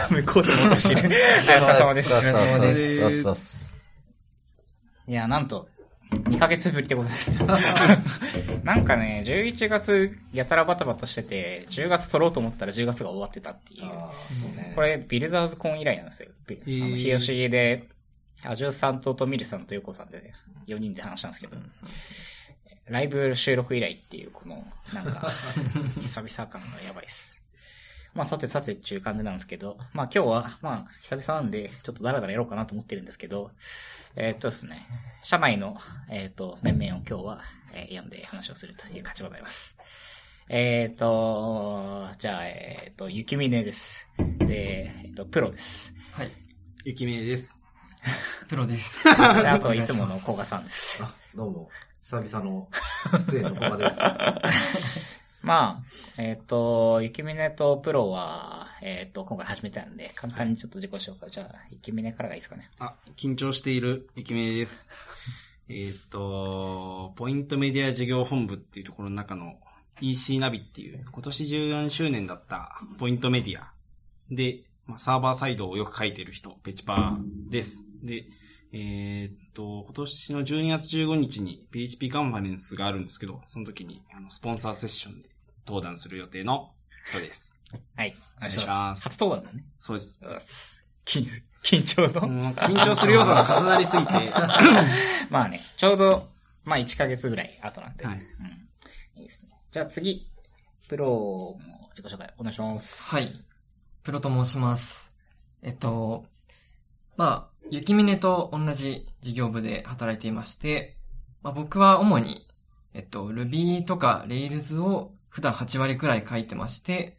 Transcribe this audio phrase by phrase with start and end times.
[0.10, 1.08] 向こうでも落としてる。
[1.46, 2.14] はい、お疲れ様です。
[2.14, 3.84] お疲れ様でです。
[5.06, 5.68] いや、なんと、
[6.10, 7.32] 2ヶ月ぶりってことです。
[8.62, 13.84] なんかね、11月やたらバタバタしてて、10月撮ろうと思ったら10月が終わってたっていう。
[13.84, 14.72] うね。
[14.74, 16.30] これ、ビルダーズコン以来なんですよ。
[16.64, 17.88] 日吉で、
[18.42, 20.32] アジュさんとトミルさんとヨコさんで、
[20.66, 21.56] 4人で話したんですけど、
[22.86, 25.30] ライブ収録以来っていう、この、なんか、
[26.00, 27.43] 久々感がやばいです。
[28.14, 33.50] まあ、さてさてっていう感じなんですけど、まあ今日は、まあ、久々なんで、ちょっとダラダラやろうかなと思ってるんですけど、
[34.16, 34.86] えーっとですね、
[35.22, 35.76] 社内の、
[36.10, 37.42] えーっと、面々を今日は、
[37.72, 39.76] えー読んで話をするという感じでございます。
[40.48, 44.08] えーっと、じゃあ、えーっと、ゆきみねです。
[44.38, 45.92] で、えーっと、プロです。
[46.12, 46.30] はい。
[46.84, 47.60] ゆきめいです。
[48.48, 49.04] プロです。
[49.04, 51.02] で あと、いつもの古賀さんです。
[51.02, 51.70] あ、どうも。
[52.02, 52.68] 久々の
[53.18, 55.13] 出演のコバです。
[55.44, 55.82] ま
[56.16, 61.30] あ、えっ、と、ゆきみねとプロは、えっ、と、今回始めたんで、簡単にちょっと自己紹介。
[61.30, 62.70] じゃあ、ゆきみねからがいいですかね。
[62.78, 64.90] あ、緊張しているゆきめいです。
[65.68, 69.58] えーっと、ポイントメディア事業本部っていうところの中の
[70.00, 73.72] EC ナビっていう今年14周年だったポイントメディア
[74.30, 77.84] で、まあ、サーバーサイドをよく書いてる人、ペチパーです。
[78.02, 78.26] で、
[78.72, 85.33] えーっと、今年の12月15日に PHP カンファレンスがあるんですけど、その時にあのスポンサーセッションで
[85.66, 86.72] 登壇する予定の
[87.08, 87.56] 人です。
[87.96, 88.14] はい。
[88.38, 89.02] お願いします。
[89.04, 89.64] 初登壇だね。
[89.78, 90.82] そうです。
[91.04, 91.28] 緊
[91.64, 94.12] 緊張の、緊張する要素が重なりすぎて、
[95.30, 96.28] まあね、ちょうど、
[96.64, 98.04] まあ1ヶ月ぐらい後なんで。
[98.04, 99.20] はいうん。
[99.20, 99.48] いいですね。
[99.70, 100.30] じゃあ次、
[100.88, 103.04] プロも自己紹介お願いします。
[103.04, 103.28] はい。
[104.02, 105.10] プロと申します。
[105.62, 106.26] えっと、
[107.16, 110.98] まあ、ゆきみねと同じ事業部で働いていまして、
[111.42, 112.46] まあ僕は主に、
[112.92, 117.18] えっと、Ruby とか Rails を普段8割くらい書いてまして、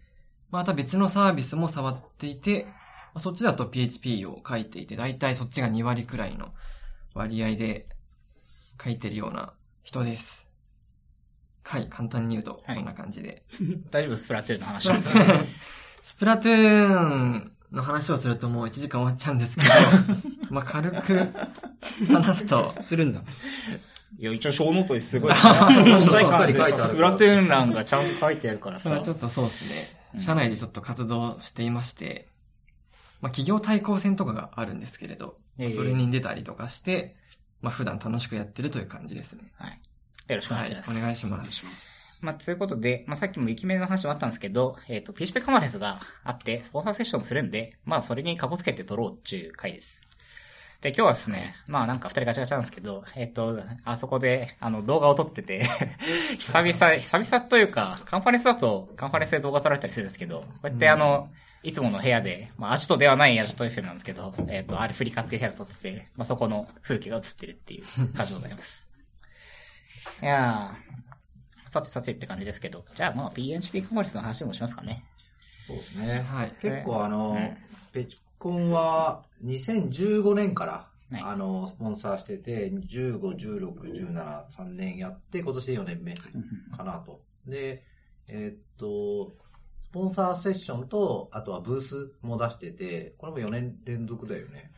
[0.50, 2.64] また別のサービスも触っていて、
[3.14, 6.54] まあそっちだと PHP を書いていて、だいたいそっちが2割くらいの
[7.14, 7.90] 割合で
[8.82, 9.52] 書いてるような
[9.84, 10.46] 人です。
[11.64, 13.44] はい、簡単に言うと、こんな感じで。
[13.92, 14.16] 大丈夫？
[14.16, 14.88] スプラトゥーンの話
[16.02, 19.70] スプラトゥーンの話をするともう1時間終わっちゃうんですけど、
[20.56, 21.28] まあ軽く
[22.14, 23.24] 話すと、するんだ。
[24.18, 25.36] いや、一応ショーノートですごい。
[25.36, 25.54] そう
[26.00, 28.90] そうしっかり書いてあるスプラトゥーン欄がちゃんと書いてあるからさ。
[28.90, 30.22] まあちょっとそうですね。
[30.22, 32.28] 社内でちょっと活動していまして、
[33.22, 37.16] まあ企業対抗戦とかがあるんですけれど、ええそれに出たりとかして、
[37.62, 39.52] まあ普段楽しくやってるという感じですね。
[39.58, 39.80] はい。
[40.28, 40.98] よろしくおはい、願いします。
[40.98, 41.54] お願いしまお願いす。
[41.56, 42.06] します。
[42.26, 50.02] まあ、ということで、まあ、さっきも雪面の話もあったんですけど、えっ、と、PHP カンファレンスがあって、スポンサーセッションするんで、まあ、それにかこつけて撮ろうっていう回です。
[50.86, 55.64] で、今日はですね、まあなんか二人ガチャガチャなんですけど、えっ、と、あそこで、あの、動画を撮ってて、
[56.38, 61.32] 久々、久々というか、カンファレンスだと、カンファレンスで動画撮られたりするんですけど、こうやってあの、
[61.64, 68.92] いつもの部屋で、まあ、アジトではないアジト FM なんですけど、えっ、と、アルフリカっていう部屋で撮ってて、まあ、そこの風景が映ってるっていう感じでございます。
[70.22, 75.04] いやー、さてさてって感じですけど、じゃあまあ PHP カンファレンスの話もしますかね。
[75.66, 76.24] そうですね。
[76.32, 76.52] はい。
[76.62, 77.58] 結構あの、うん
[77.92, 86.16] ペチコンは2015年から、はいあの、スポンサーしてて、15、16、17、3年やって、今年で4年目
[86.76, 87.22] かなと。
[87.46, 87.84] で、
[88.28, 89.36] えーっと、
[89.86, 94.72] スポンサーセッションと、あとはブースも出してて、これも4年連続だよね。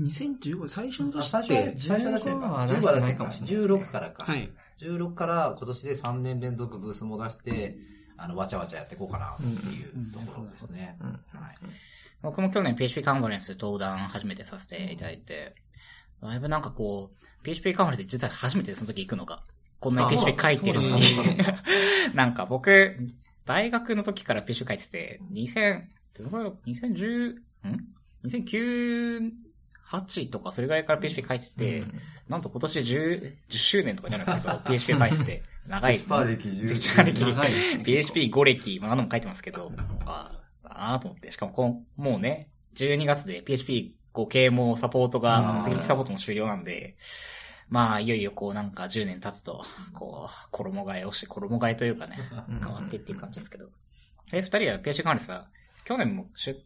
[0.00, 4.24] 2015、最初の年あって、最初は出してる15は出してないかもしれないですね16からか。
[4.24, 4.50] はい。
[4.78, 7.76] 16から今年で3年連続ブースも出して、
[8.16, 10.96] あの、わちゃわちゃやっていこうかなっていうところですね。
[11.00, 11.20] うんはい。
[12.22, 15.54] 僕も去年 PHP カンファレンス登壇初めてさせていただいて、
[16.22, 19.42] だいぶなんかこう、PHP カンファレンス実は初めてその時行くのが、
[19.78, 21.02] こんなにあ PHP 書いてるのに
[22.14, 22.96] なんか僕、
[23.46, 25.82] 大学の時から PHP 書いてて、2000、
[26.18, 27.40] どのくらい ?2010、ん
[28.24, 29.32] ?2009、
[29.90, 31.82] 8とかそれぐらいから PHP 書いてて、
[32.28, 35.94] なんと今年 10, 10周年とかになるんですけど、 PHP 書いてて、長い。
[35.94, 39.72] ペチパー歴10ペチパー歴長いですね PHP5 歴、まあ何度も書いてますけど、
[40.88, 41.30] なと思って。
[41.32, 46.96] しかもこん、もうね、12月で PHP5 系もサポートあが、ーセキュリティサポートも終了なんで、
[47.68, 52.18] まあ、いよいよこうなんか10年経つと、こう、衣替えをして、衣替えというかね、
[52.48, 53.68] うん変わってっていう感じですけど。
[54.32, 55.48] え、二人は PHP カンファレンスは、
[55.84, 56.62] 去年もしゅ、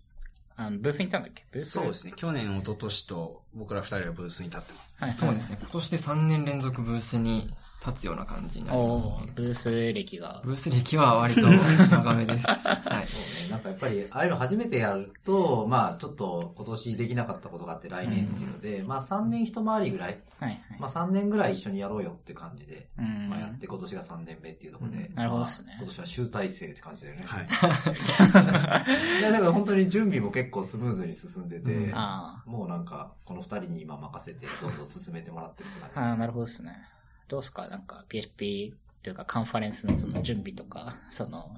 [0.57, 1.45] あの、ブースに行ったんだっけ？
[1.51, 1.71] ブース？
[1.73, 2.13] そうですね。
[2.17, 4.97] 去年、一昨年と僕ら二人はブースに立ってます。
[4.99, 5.59] はいそうですね。
[5.61, 7.51] 今年で3年連続ブースに
[7.87, 9.33] 立つような感じになりますね。
[9.35, 10.41] ブース歴が。
[10.43, 11.43] ブース歴は割と
[11.91, 12.47] 長めです。
[12.47, 13.07] はい。
[13.07, 13.51] そうね。
[13.51, 20.63] なんかやっぱり、ああいうの初めてやると、まあちょっと今年できなかったことがあって来年っていうので、まあ3年一回りぐらい、はいはい。
[20.79, 27.25] まあ3年ぐらい一緒にやろうよって感じで、うんまあやって今年が3年目っていうところで、なるほどっすねまあ今年は集大成って感じだよね。
[27.27, 27.47] はい。
[29.21, 35.89] いや、だから本当に準備も結構スムーズに進んでて、うんあもうなんか、この二人に今任せて、どんどん進めてもらってるってあ。
[35.89, 36.77] 感ああ、なるほどですね。
[37.29, 37.69] どうすか？
[37.69, 41.51] なんか PHP というかカンファレンスのその準備とか、その、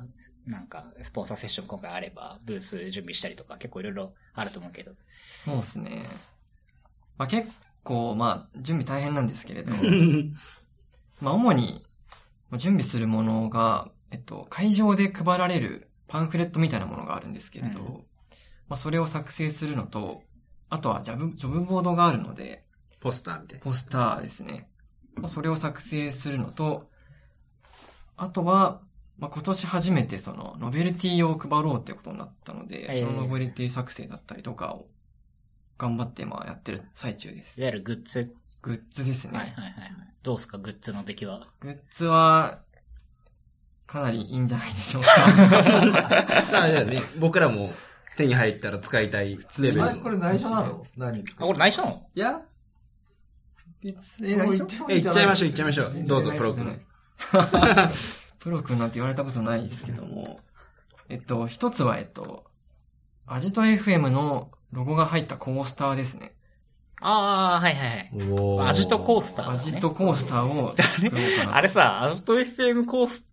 [0.47, 4.93] なんかスポンサーセッション今回あれば、ブース準備したりとか結構いろいろあると思うけど。
[5.45, 6.07] そうですね。
[7.19, 7.49] まあ結
[7.83, 9.73] 構、まあ、準備大変なんですけれど、
[11.21, 11.85] まあ主に、
[12.51, 18.07] まあ準備するものが、えっと、会場で配られるパンフレットみたいなものがあるんですけれど、うん
[18.69, 20.25] まあそれを作成するのと、
[20.69, 22.65] あとはジャブ、ジョブボードがあるので、
[23.01, 23.65] ポスターみたいな。
[23.65, 24.69] ポスターですね。
[25.15, 26.91] まあそれを作成するのと、
[28.17, 28.81] あとは、
[29.19, 34.89] まあ、今年初めてその、ノベルティを配ろうってことになったので、ええそのノベルティ作成だったりとかを、
[35.79, 37.65] 頑張ってまあやってる最中ですい。
[37.65, 38.35] わゆるグッズ。
[38.63, 39.39] グッズですね。
[39.39, 39.93] はいはいはいはい。
[40.23, 40.59] どうすか？
[40.59, 41.47] グッズの出来は。
[41.61, 42.61] グッズは、
[43.87, 45.09] かなりいいんじゃないでしょうか。
[47.21, 47.71] 僕らも
[48.17, 50.01] 手に入ったら使いたいレベル。
[50.01, 50.83] これ内緒なの？
[50.97, 52.07] 何作あ、これ内緒なの？
[52.15, 52.41] いや、
[53.83, 55.95] 別えに内緒え、行っちゃいましょう行っちゃいましょう。
[56.07, 56.81] どうぞ、プロ君。
[58.39, 60.39] プロ君なんて言われたことないですけども、
[61.09, 62.45] えっと、一つは、えっと、
[63.27, 66.35] アジト FM のロゴが入ったコースターですね。
[67.01, 68.11] ああ、はいはいはい。
[68.41, 70.75] おアジトコースターアジトコースターを。
[71.53, 73.25] あれさ、アジト FM コース、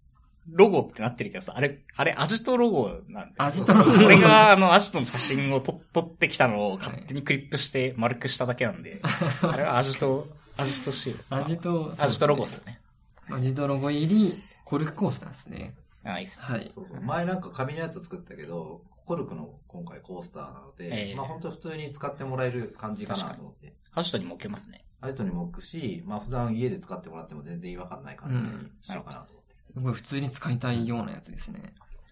[0.48, 3.34] ロゴってなってるけどさ、あれ、あれ、アジトロゴなんだよ。
[3.38, 4.06] アジトのロゴ。
[4.06, 9.02] 俺が、あの、アジトの写真を撮撮ってきたのを勝手にクリップして丸くしただけなんで、
[9.42, 11.16] あれはアジト、アジト仕様。
[11.30, 12.82] アジト、アジトロゴっすね。
[13.30, 15.76] アジトロゴ入り、コルクコースターですね。
[16.04, 16.46] あ、いいっすね。
[16.48, 16.72] はい。
[16.76, 17.02] そうそう。
[17.02, 23.74] 前なんか紙のやつ作ったけど、コルクの今回コースターなので、ええまあ本当普通に使ってもらえる感じかなと思って。
[23.94, 24.86] アジトにも置けますね。
[25.02, 29.33] アジトにも置くし、まあ普段家で使ってもらっても全然違和感ない感じにしようかなと。
[29.74, 31.62] すごい普通に使いたいようなやつですね。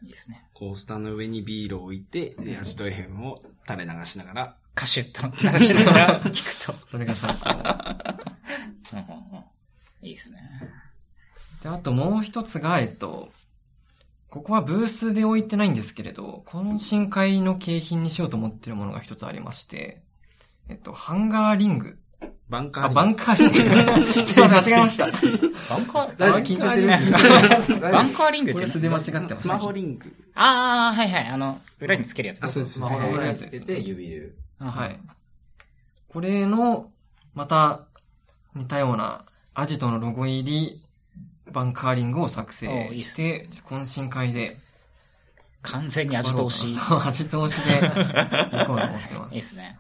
[0.01, 0.45] いいですね。
[0.53, 6.73] コースターの上にビールを置いて、で、アジト FM を垂れ流しながら、カシュッと鳴らしながら 聞くと。
[6.87, 7.49] それが最高。
[8.93, 9.43] うんうんうん
[10.03, 10.39] いいですね。
[11.61, 13.31] で、あともう一つが、えっと、
[14.29, 20.01] ここはブースで置いてないんですけれど、懇親会の景品にしようと思ってるものが一つありまして、
[20.69, 21.99] えっと、ハンガーリング。
[22.21, 24.25] あ、バンカーリング バンカーリング。
[24.27, 25.06] すいません、間違えました。
[25.06, 29.41] バンカー、大丈夫緊張してるバンバンカーリングってこれ素で間違ってます。
[29.41, 30.13] スマホリング。
[30.35, 31.27] ああ、はいはい。
[31.27, 32.44] あの、裏につけるやつ。
[32.44, 34.29] あそうですスマホの裏につけて指で。
[34.59, 35.00] はい。
[36.09, 36.91] これの、
[37.33, 37.81] また、
[38.53, 40.81] 似たような、アジトのロゴ入り、
[41.51, 44.57] バンカーリングを作おいいっす成して、懇親会で、
[45.62, 46.75] 完全に味通し。
[47.06, 49.35] 味通しで、行こうと思ってます。
[49.35, 49.77] いいですね。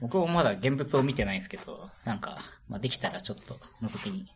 [0.00, 4.26] はい僕もまだ現物を見てないんですけど、なんか、まあ、できたらちょっと覗きに。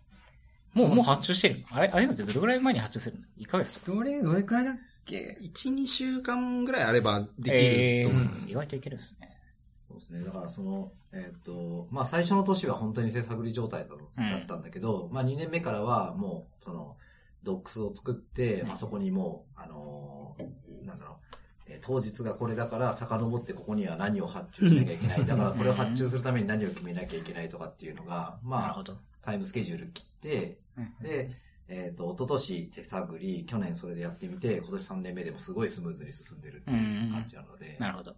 [0.74, 1.66] もう、もう発注してるの？
[1.70, 4.74] あれ、ああいうのってどれぐらい前に発注するの ?1 ヶ月とかどれ、どれくらいだっ
[5.04, 8.50] け？1、2週間ぐらいあればできると思います。
[8.50, 9.36] 意外といけるんですね。
[9.88, 10.24] そうですね。
[10.24, 16.96] だからその、えっ、と、まあ最初の年は本当に手探り状態だったんだけど、まあ2年目からはもう、その、
[17.44, 20.21] ドックスを作って、うんまあそこにもう、あのー
[21.80, 25.26] 当日がこれだから遡ってここには何を発注しなきゃいけない。
[25.26, 28.84] だからこれを発注するために何を決めなきゃいけないとかっていうのが、まあ。
[29.22, 31.30] タイムスケジュール切って、うんで、
[31.68, 38.14] えっ、と、一昨年手探り、去年それでやってみて、今年3年目でもすごいスムーズに進んでるっていう感じなので、なるほど。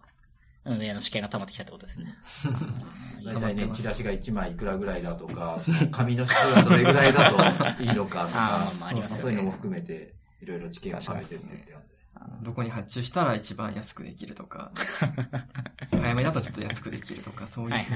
[0.64, 2.14] 運営の試験が溜まってきたってことですね。
[2.46, 5.58] うん大体ね、チラシが1枚いくらぐらいだとか、
[5.92, 11.93] 紙の質がどれぐらいだといいのかとか、そういうのも含めて、いろいろ知見を試してってって感じで。
[12.42, 14.72] どこに発注したら一番安くできるとか、
[15.90, 17.86] 早めだとちょっと安くできるとか、そういう。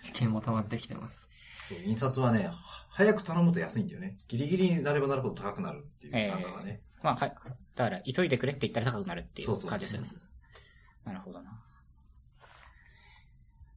[0.00, 1.28] 知見も溜まってきてます。
[1.68, 2.54] そう、印刷はね、は
[2.90, 4.16] 早く頼むと安いんだよね。
[4.28, 6.80] ギリギリになればなるほど高くなるっていうええ単価がね。
[7.02, 7.34] まあ、はい。
[7.74, 10.08] だから、急いでくれって言ったら高くなるっていそうそうそうう感じですよね。
[11.04, 11.62] なるほどな。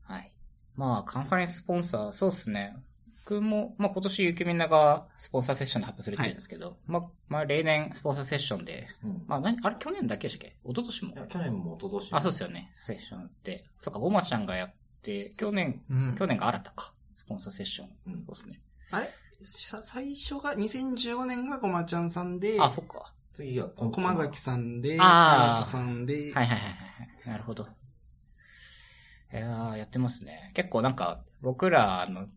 [0.03, 0.31] はい。
[0.75, 2.75] まあ、カンファレンススポンサー、そうですね。
[3.25, 9.23] 僕も、まあ今年ゆきみんながスポンサーセッションで発表するって言うんですけど、まあ、まあ例年スポンサーセッションで、うん。
[9.27, 10.57] まあ何、あれ去年だけでしたっけ？
[10.65, 11.13] 一昨年も？
[11.13, 12.71] いや去年も一昨年もあ、そうですよね。
[12.83, 13.63] セッションって。
[13.79, 16.15] そっか、ごまちゃんがやって、去年、うん。
[16.17, 16.93] 去年が新たか。
[17.15, 17.89] スポンサーセッション。
[18.07, 18.61] うんそうですね。
[18.91, 19.09] あれ？
[19.41, 23.13] さ最初が2015年がごまちゃんさんで、あ、そっか。
[23.33, 26.65] 次が駒崎さんで、あー荒木さんで、はいはいはいはいは
[27.25, 27.29] い。
[27.29, 27.63] なるほど。
[27.63, 30.51] いやーやってますね。
[30.53, 32.27] 結構なんか、僕らの、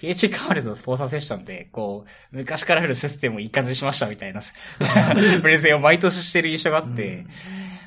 [0.00, 4.42] PH カーレズのスポンサーセッションで、こう、昔からあるシステムいい感じにしましたみたいな、
[5.40, 7.28] プレゼンを毎年してる印象があって、うん。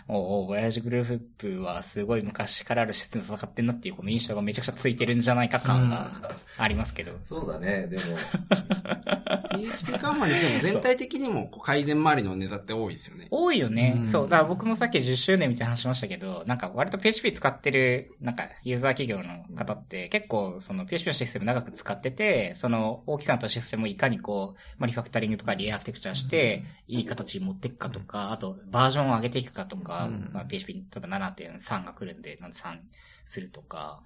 [0.10, 6.12] おう、ボヤージュグループはすごい昔からあるシステムと戦ってんなっていうこの印象がめちゃくちゃついてるんじゃないか感が
[6.58, 7.12] ありますけど。
[7.26, 8.04] そうだね、でも。
[9.58, 13.28] PHP カンファレンスでも全体的にも改善周りのネタって多いですよね。
[13.32, 13.96] 多いよね。
[13.98, 14.30] うんそう。
[14.30, 30.30] だから僕もさっき10周年みたいな話しましたけど、なんか割と PHP 使ってる、なんかユーザー企業の方って結構その PHP のシステム長く使ってて、その大きくなったシステムをいかにこう、まあ、リファクタリングとかリアーキテクチャして、いい形に持っていくかとか、あとバージョンを上げていくかとか、うん。
[30.34, 32.80] まあ、PHP 例えば7.3が来るんで、なんで3
[33.26, 34.02] するとか、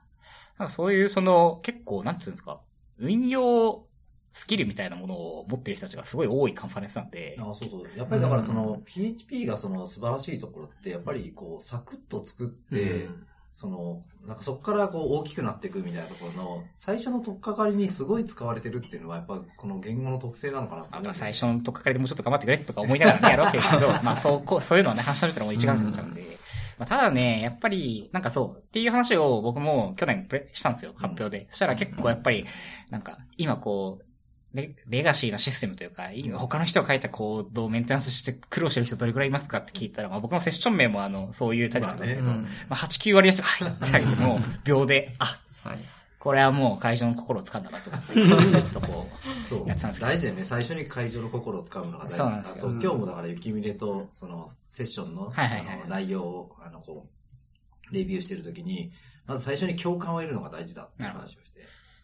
[0.57, 2.61] なんかそういうその結構、なんつうんですか、
[2.97, 3.85] 運用
[4.31, 7.97] スキルみたいなものを持ってる人たちがすごい多いカンファレンスなんで、あそうそう。
[7.97, 13.09] やっぱりだからその、PHP がその素晴らしいところって、やっぱりこう、サクッと作って、
[13.53, 26.39] その、なんかそこからこう大きくなっていくみたいなところの、最初の取っかかりにすごい使われてるっていうのは、やっぱこの言語の特性なのかなあ、まあ最初のとっかかりでもうちょっと頑張ってくれとか思いながらね、やるわけですけど、まあそう、こう、そういうのをね、話し始めたのも一眼になっちゃうんで。
[26.77, 31.45] まあ、ただね、やっぱり、なんかそう、っていう話を僕も去年プレしたんですよ、発表で。
[31.51, 32.45] そしたら結構やっぱり、
[32.89, 34.05] なんか、今こう、
[34.53, 42.47] レレガシーなシステムというか、今他の人が書いたコードをメンテナンスして苦労してる人どれくらいいますかって聞いたら、まあ僕のセッション名もあの、そういうタイプだったんですけど、まあまうん。
[42.69, 45.79] あ8、9割の人が入ってあげても、秒で、あ、はい。
[46.19, 49.09] これはもう会場の心を掴んだなと思って、 ずっとこ
[49.45, 49.67] う、そう。
[49.67, 50.11] やってたんですけど。
[50.11, 50.45] 大事だよね。
[50.45, 52.15] 最初に会場の心をつかむのが大事。
[52.17, 52.69] そうなんですよ。
[52.69, 57.07] 今日もだから、雪峰と、その、セッションの、はいはいはいあの内容を、あの、こ
[57.89, 58.91] う、レビューしてるときに、
[59.25, 61.61] まず最初に共感を得るのが大事だっていう話をして。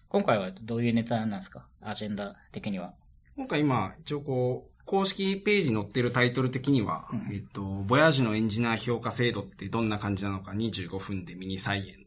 [0.09, 1.67] 今回はどういうネタなんですか？
[1.81, 2.93] アジェンダ的には。
[3.35, 7.29] 今回今、一応こう、公式ページに載ってるタイトル的には、うん。
[7.33, 11.97] えっと、ボヤージュのエンジニア評価制度ってどんな感じなのか？25分でミニ再演っ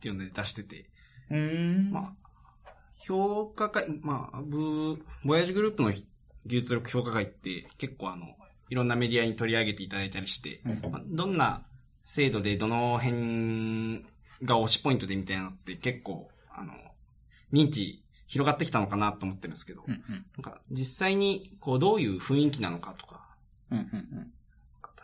[0.00, 0.86] ていうので出してて、
[1.30, 1.90] うーん。
[1.90, 6.04] まあ、評価会、まあ、ブボヤージュグループの技
[6.46, 8.24] 術力評価会って結構あの、
[8.70, 10.90] いろんなメディアに取り上げていただいたりして、うん。
[10.90, 11.66] まあ、どんな
[12.04, 14.02] 制度でどの辺
[14.42, 16.72] が推しポイントでみたいなのって結構、あの、
[17.52, 20.24] 認知広がってきたのかなと思ってるんですけど、うんうん。
[20.36, 23.26] なんか実際にこうどういう雰囲気なのかとか、
[23.70, 24.32] うんうんうん。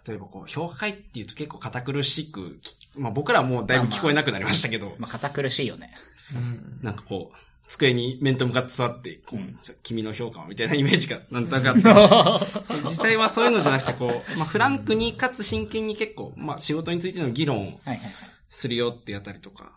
[0.07, 2.61] 例えばこう評価会っていうと結構堅苦しく
[2.95, 5.93] まあ僕らはもうだいぶ聞こえなくなりましたけど、まあ、堅苦しいよね。
[6.35, 7.37] うんなんかこう、
[7.69, 18.13] 机に面と向かって座って、こう、うん君の評価はみたいなイメージがなんとなくあって、 実際はそういうのじゃなくて、こう、まあフランクにかつ真剣に結構、まあ仕事についての議論をはいはいはい。
[18.49, 19.73] するよってやったりとか、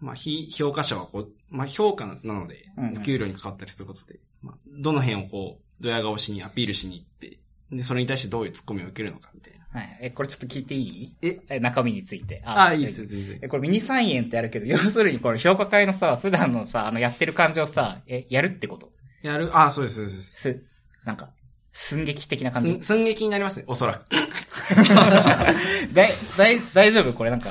[0.00, 2.64] まあ非評価者はこう、まあ評価なので
[2.96, 7.38] お給料に関わったりすることで、まあどの辺をこう、ドヤ顔しにアピールしに行って、
[7.70, 9.60] で、それに対してどういうツッコミを受けるのかみたいな。
[9.80, 9.98] はい。
[10.02, 11.12] え、これちょっと聞いていい？
[11.22, 11.40] え？
[11.48, 12.42] え、中身について。
[12.44, 13.48] ああ、いいっすよ、全然え、。
[13.48, 18.90] これミニ菜園ってやるけど、要するにこれ評価会のさ、普段のさ、あの、やってる感じをさ、え、やるってこと？
[19.22, 20.40] やる、ああ、そうです、そうです。
[20.40, 20.64] す、
[21.04, 21.30] なんか、
[21.72, 22.78] 寸劇的な感じ？
[22.82, 24.06] 寸劇になりますね、おそらく。
[25.94, 27.12] だい、だい、大丈夫？
[27.12, 27.50] これなんか、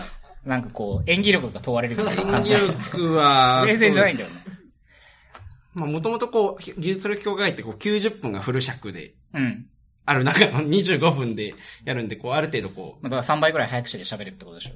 [0.50, 2.52] なんかこう、演技力が問われるみたいな感じ。
[2.54, 4.30] 演技力は、冷静じゃないんだよ。
[4.30, 4.42] よね。
[5.76, 9.68] まあ、もともとこう、ひ技術力評価会ってこう90分がフル尺で、うん。
[10.06, 11.54] ある中の25分で
[11.86, 14.72] やるんで、こう、ある程度こう、まあ、だから3倍ぐらい早口で喋るってことでしょ。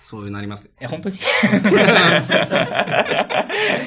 [0.00, 0.70] そういうなりますね。
[0.80, 1.18] え、本当に？
[1.18, 1.24] で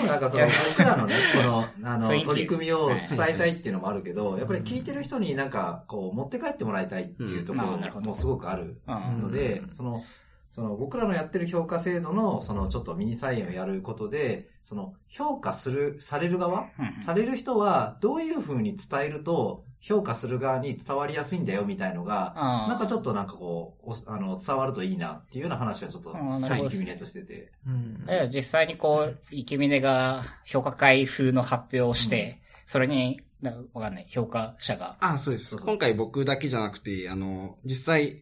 [0.01, 9.21] もなんかその、僕らのね、この、あの取り組みを伝えたいっていうのもあるけど、やっぱり聞いてる人になんか、こう、持って帰ってもらいたいっていうところもすごくあるうん。
[9.21, 10.03] ので、その、
[10.51, 22.33] その僕らのやってる評価制度の、そのちょっとミニサイエンをやることで、その評価する、される側うんされる人はどういう風に伝えると評価する側に伝わりやすいんだよみたいのが、
[22.67, 26.69] なんかちょっとなんかこう、おあの、伝わるといいなっていうような話はちょっと、あーなるほど。
[26.69, 27.51] キミネとしてて。
[27.65, 28.05] うん。
[28.07, 35.57] え実際にこう、イケミネが評価会風の発表をして、それに、なわかんない、評価者が、ああ、そうです。
[35.57, 38.21] 今回僕だけじゃなくて、あの、実際、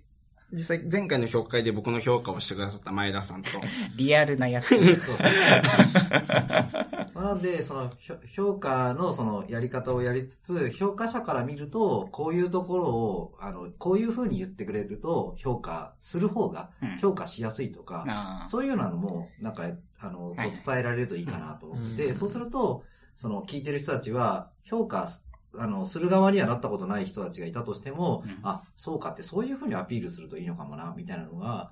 [0.51, 3.49] 実際前回の評価会で僕の評価をしてくださった前田さんと、
[3.97, 4.69] リアルなやつ。
[4.69, 5.17] そう。
[7.15, 7.91] なので、その
[8.33, 16.97] 評価のそのやり方をやりつつ、評価者から見ると、こういうところを、あの、こういう風に言ってくれると、評価する方がうん。
[16.99, 18.49] 評価しやすいとか、あー。
[18.49, 22.15] そういうようなのも、なんか、あの、はい伝えられるといいかなと思ってて、うん。
[22.15, 22.83] そうすると、
[23.15, 25.25] その、聞いてる人たちは、評価す、
[25.57, 31.71] あの、する側にはなったことない人たちがいたとしても、うんあ、そうかって、そういうふうにアピールするといいのかもな、みたいなのが、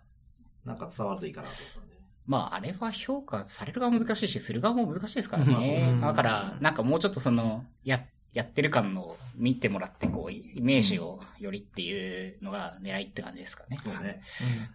[0.66, 1.98] なんか伝わるといいかなと思ったんで。
[2.26, 5.98] まあ、あれは評価される側も難しいし、する側も難しいですからね。
[6.02, 13.78] だから、なんかもうちょっとその、や、やってる感のを見てもらって、こう、イメージをよりっていうのが狙いって感じですかね。
[13.82, 14.22] そうね。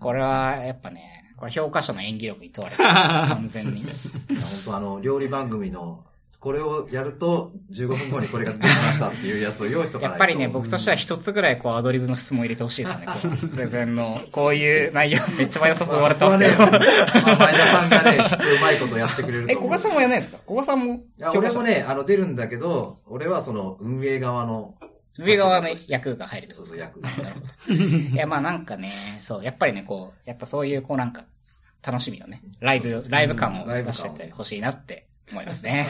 [0.01, 2.89] これは、やっぱね、これ評価者の演技力に問われてる。
[3.29, 3.83] 完全に。
[3.83, 3.93] 本
[4.65, 6.05] 当あの、料理番組の、
[6.43, 10.13] これをやると、15分後にこれが出てきましたっていうやつを用意しとかないと。
[10.15, 13.07] やっぱりね、僕としては一つぐらいこうアドリブの質問入れてほしいですね。
[13.49, 16.59] プレゼンの、こういう内容、めっちゃ前田さんと言われてますけど。
[16.59, 16.71] まあ
[17.37, 19.69] 前田さんがね、きっとうまいことやってくれるとえ、思う。
[19.69, 20.39] 小賀さんもやんないですか？
[20.45, 24.75] 小賀さんもいや、俺もね、あの、出るんだけど、俺はその、運営側の、
[25.21, 27.09] 上側の役が入るそうそう、役が。
[27.09, 31.23] いや、まあなんかね、そう、やっぱりね、こう、やっぱそういう、こうなんか、
[31.87, 35.87] 楽しみをね、ライブ、ライブ感をライブ感出しててほしいなって思いますね。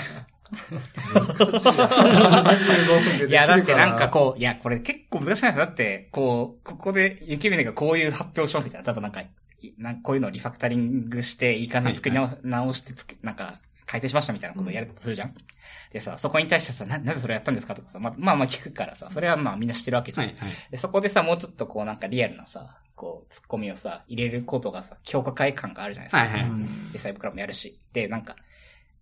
[0.53, 8.85] 25分でできるいや、だってなんかう、こう、いや、これ結構難しいですだって、こう、ここで、雪峰がこういう発表しますみたいな。
[8.85, 9.31] 多分なんか、い
[9.79, 15.35] なんかこういうのをリファクタリングして、いい感じに作り直,、直してつけ、なんか、改定しましたみたいなことをやるとするじゃん。
[15.93, 20.27] でさ、そこに対してさ、な、なぜそれやったんですかとかさ、まあまあまあ聞くからさ、それはまあみんな知ってるわけじゃん。
[20.29, 20.53] はい、はい。
[20.71, 26.23] で、そこでさ、もうちょっとこうなんかリアルなさ、こう、ツッコミをさ、入れることがさ、強化会感があるじゃないですか。
[26.23, 27.79] はいはいうん実際僕らもやるし。
[27.93, 28.37] で、なんか、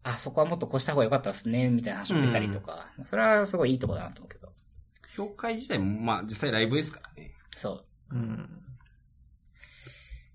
[0.02, 4.48] あ、そこはもっとこうした方が良かったですね、みたいな話も出たりとか、それはすごいいいとこだなと思うけど。
[5.14, 7.32] 評会自体も、まあ実際ライブですからね。
[7.56, 8.16] そう。
[8.16, 8.60] うん。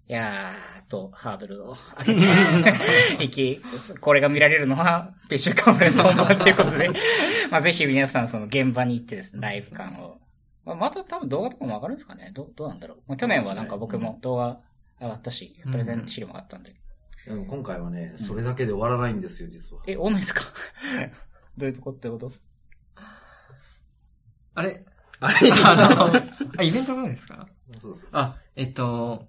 [0.07, 2.21] いやー、と、ハードルを上げ
[3.17, 3.61] て いき、
[3.99, 6.91] これが見られるのは、ペッシュカンファレンス本番ということで、
[7.49, 10.19] まあぜひ皆さんその現場に行ってですね、ライブ感を。
[10.63, 12.97] まあ、また多分動画とかも上がるんですかねどどうなんだろう。
[13.07, 14.59] まあ、去年はなんか僕も動画
[15.01, 16.75] 上がったし、プレゼン資料もあったんで。
[17.25, 19.81] でも今回はね、それだけで終わらないんですよ、実は。
[19.87, 20.41] え、オンラインですか？
[21.57, 22.31] どういうとこってこと？
[24.53, 24.85] あれ？
[25.19, 25.51] あれ？
[25.63, 26.15] あの、
[26.57, 27.47] あ、イベントがですか？
[27.79, 28.09] そうそう。
[28.11, 29.27] あ、えっと、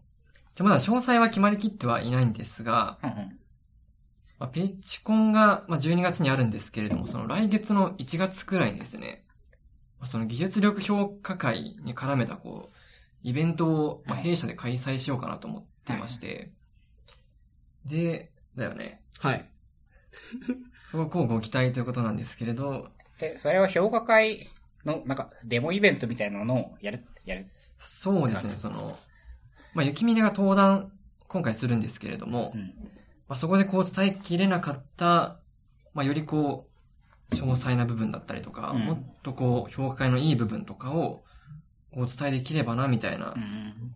[0.55, 3.17] じゃあまだ詳細は決まりきってはいないんですが、うんうん。
[4.38, 9.25] まあ、ペッチコンが、まあ、12月にあるんですけれども、その来月の1月くらいにですね、
[9.99, 12.76] まあその技術力評価会に絡めたこう、
[13.23, 16.53] イベントを、まあ、弊社で開催しようかなと思っていまして、
[17.87, 19.00] で、だよね。
[19.19, 19.49] はい。
[20.90, 24.50] そこをご期待ということなんですけれど、え、それは評価会
[24.85, 27.47] の、なんか、デモイベントみたいなのをやる、やる。
[27.78, 28.99] そうですね、その、
[29.75, 30.93] まあ、雪峰が登壇、
[31.28, 32.75] 今回するんですけれども、うん。
[33.28, 35.38] まあ、そこでこう伝えきれなかった、
[35.95, 36.69] まあ、よりこ
[37.31, 41.25] う、詳細な部分だったりとか、うんもっとこう、評価会のいい部分とかを、
[41.93, 43.38] こうお伝えできればな、みたいなう。
[43.38, 43.95] ん。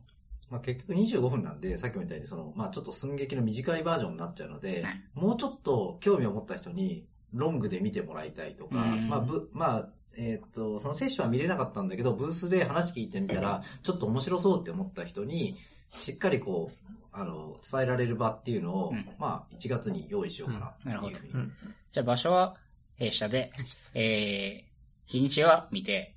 [0.50, 4.84] まあ、結局25分なんで、さっきみたいにその、まあちょっと寸劇の短いバージョンになっちゃうので、
[5.14, 9.08] もうちょっと興味を持った人に、ロングで見てもらいたいとか、うん。
[9.08, 15.56] まあ、ぶ、まあ、えーっと、そのセッションは見れなかったんだけど、ブースで話聞いてみたら、ちょっと面白そうって思った人に、
[15.90, 19.08] しっかりこう、あの、伝えられる場っていうのを、うん。
[19.18, 21.30] まあ、1月に用意しようかなうふうに。
[21.30, 21.40] うん。
[21.40, 21.52] うん。
[21.92, 22.56] じゃあ場所は
[22.96, 23.52] 弊社で、
[23.94, 24.70] えー、
[25.06, 26.16] 日にちは見て、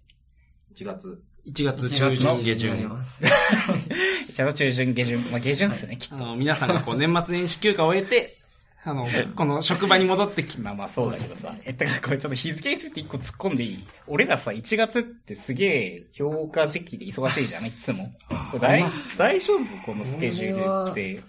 [0.74, 1.24] 1月。
[1.46, 2.90] 1月1中旬下になり旬。
[2.90, 3.20] ます。
[4.32, 6.16] 1月中旬、下旬、まあ下旬ですね、きっと。
[6.16, 8.38] あの、皆さんがこう 年末年始休暇を終えて、
[8.86, 11.56] あの、この職場に戻ってきまあまあそうだけどさ。
[11.66, 13.84] え、だからこれちょっと日付について一個突っ込んでいい？
[14.08, 18.14] 俺らさ、1月ってすげえ評価時期で忙しいじゃん、いつも。
[18.30, 18.84] これ大
[19.18, 21.22] 大丈夫このスケジュールって。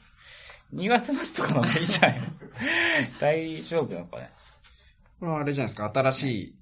[0.75, 2.15] 2月末とかの方がいいじゃん。
[3.21, 4.31] 大丈夫なのかね？
[5.21, 6.55] これはあれじゃないですか、新しい、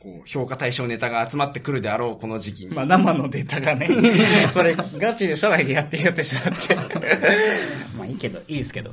[0.00, 2.74] こう、評価対象ネタが集まってくるであろう、この時期に。
[2.74, 3.88] まあ生のデータがね、
[4.52, 6.74] それガチで社内でやってるよって人だって。
[7.96, 8.90] まあいいけど、いいですけど。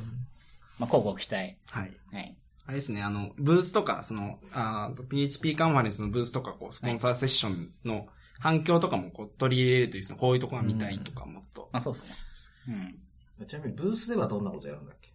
[0.78, 1.56] まあ交互期待。
[1.70, 1.92] はい。
[2.12, 2.36] はい。
[2.66, 8.06] あれですね、あの、ブースとか、その、あー PHP カンファレンスのブースとか、こう、スポンサーセッションの
[8.40, 11.68] 反響とかもこう取り入れるという、そのこういうところが見たいとか、もっと。
[11.72, 12.10] まあそうですね。
[13.38, 13.46] うん。
[13.46, 15.10] ちなみに、ブースではどんなことやるんだっけ？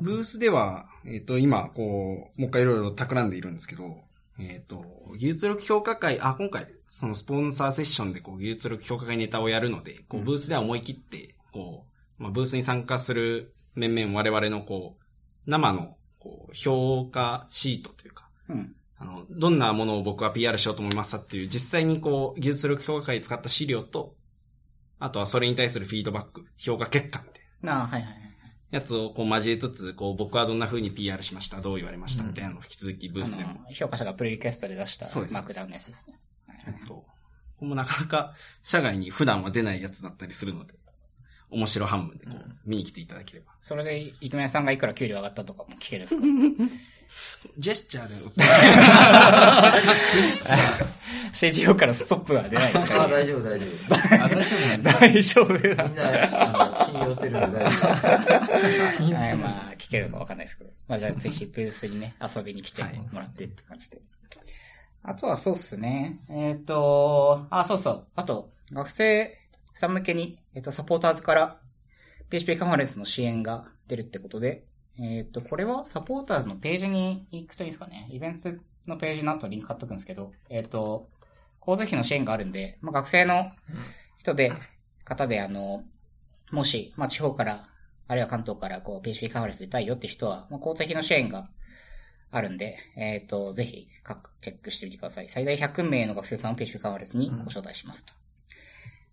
[0.00, 4.02] ブースでは、えっ、と、今、こう、もう一回いろいろ企んでいるんですけど、
[4.38, 4.84] えっ、と、
[5.16, 11.86] 技術力評価会、あ、今回、そのスポンサーセッションで、こう、技術力評価会ネタをやるので、こう、ブースでは思い切って、こ
[12.18, 15.04] う、まあ、ブースに参加する面々我々の、こう、
[15.46, 18.74] 生の、こう、評価シートというか、うん。
[18.96, 24.14] あの、どんなものを僕は PR しようと思いますかっていう、実際にこう、技術力評価会で使った資料と、
[24.98, 27.82] あとはそれに対するフィードバック、評価結果みたいな。
[27.84, 28.21] あはいはい。
[28.72, 36.18] やつをこう交えつつ、こう僕はどんな風に PR しました、どう言われました、みたいなのを引き続きブースでも評価者がプレリクエストで出したそうですマークダウンのやつですね。
[36.66, 36.96] やつを。
[36.96, 37.04] こ
[37.60, 40.74] こもなかなか社外に普段は出ないやつだったりするので、
[41.50, 43.52] 面白半分でこう、見に来ていただければ。
[43.60, 46.22] それで、イケメンさんがいくら給料上がったとかも聞けるんですか？
[47.58, 48.52] ジェスチャーでお伝え
[51.34, 53.84] ?CTO からストップは出ないあ、大丈夫、大丈夫です。
[54.14, 55.84] あ、大丈夫なんです 大丈夫だ。
[55.84, 57.78] みんな、信用してるんで 大丈
[59.04, 59.14] 夫。
[59.14, 60.70] はい、まあ、聞けるのかわかんないですけど。
[60.88, 64.00] まあ、じゃあぜひブースにね、遊びに来てはいもらってって感じで。
[65.02, 66.20] あとはそうっすね。
[66.28, 68.06] えっ、と、あ、そうそう。
[68.14, 69.36] あと、学生
[69.74, 71.60] さん向けに、えっ、と、サポーターズから
[72.30, 74.64] PHP カンファレンスの支援が出るってことで、
[74.98, 78.08] えっ、と、これはサポーターズのページに行くといいですかね。
[78.10, 78.50] イベント
[78.86, 81.08] のページの後リンク貼っとくんですけど、えっ、と、
[81.66, 83.50] 交通費の支援があるんで、まあ、学生の
[84.18, 84.52] 人で、
[85.04, 85.84] 方で、あの、
[86.52, 87.64] もし、まあ、地方から、
[88.06, 91.48] あるいは関東から、こう、PHP カンファレンス出たいよって人は、まあ、交通費の支援が
[92.30, 95.28] あるんで、えっ、と、ぜひ、各チェックしてみてください。
[95.28, 98.12] 最大100名の学生さんを PHP カンファレンスにご招待しますと。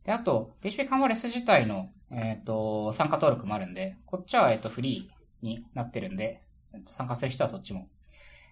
[0.06, 6.41] で、あと、PHP カンファレンス自体の、えっ、と、参加登録もあるんで、こっちは、えっ、と、フリーになってるんで、
[6.73, 7.88] えっと参加する人はそっちも、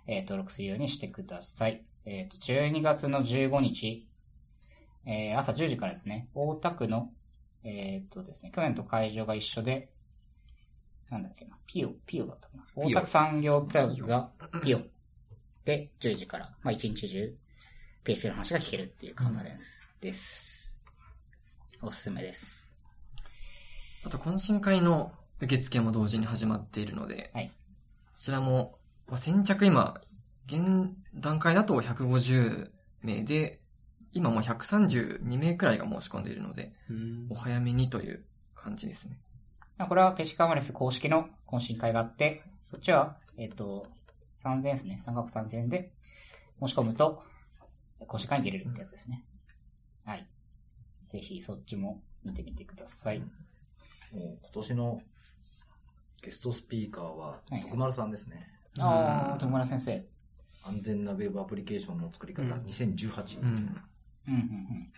[0.08, 1.84] えー登録するようにしてください。
[2.06, 4.08] えっ、と、12月の15日、
[5.06, 7.12] えー朝10時からですね、大田区の、
[7.68, 9.90] えっ、とですね、去年と会場が一緒で、
[11.10, 12.64] なんだっけな、ピオ、ピオだったかな。
[12.76, 14.32] 大田区産業プラザ
[14.64, 14.82] ピオ
[15.66, 17.36] で10時から、まあ一日中、
[18.04, 20.86] PHP の話が聞けるっていうカンファレンスです。
[21.82, 22.74] おすすめです。
[24.04, 27.52] あと、懇親会の受付も同時に始まっているので、はい
[28.14, 30.02] こちらも、まあ先着今、
[30.48, 32.72] 現段階だと150
[33.04, 33.60] 名で、
[34.14, 36.74] 今もう132名くらいが申し込んでいるので、
[37.30, 38.24] お早めにという
[38.56, 39.20] 感じですね。
[39.78, 43.86] まあこれはペシカンファレンス公式の懇親会があって、そっちは、えっ、と、
[44.44, 45.02] 3000円ですね。
[45.06, 45.92] 3額3000円で
[46.60, 47.24] 申し込むと、
[48.02, 49.24] 懇親会に出れるってやつですね。
[50.06, 50.28] はい。
[51.10, 53.20] ぜひそっちも見てみてください。
[53.20, 55.02] もう今年の
[56.22, 58.40] ゲストスピーカーははい徳丸さんですね。
[58.80, 60.06] ああ、徳村先生。
[60.64, 63.42] 安全なウェブアプリケーションの作り方うん2018。
[63.42, 63.82] うん。
[64.28, 64.94] うん、うん、うん。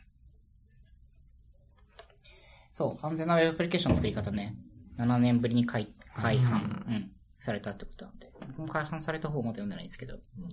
[2.72, 4.56] そう、安全なウェブアプリケーションの作り方ね、
[4.98, 10.50] 7年ぶりに改、改版、ううん、されたってことなんで、僕も改版された方まだ読んでないんですけど、うん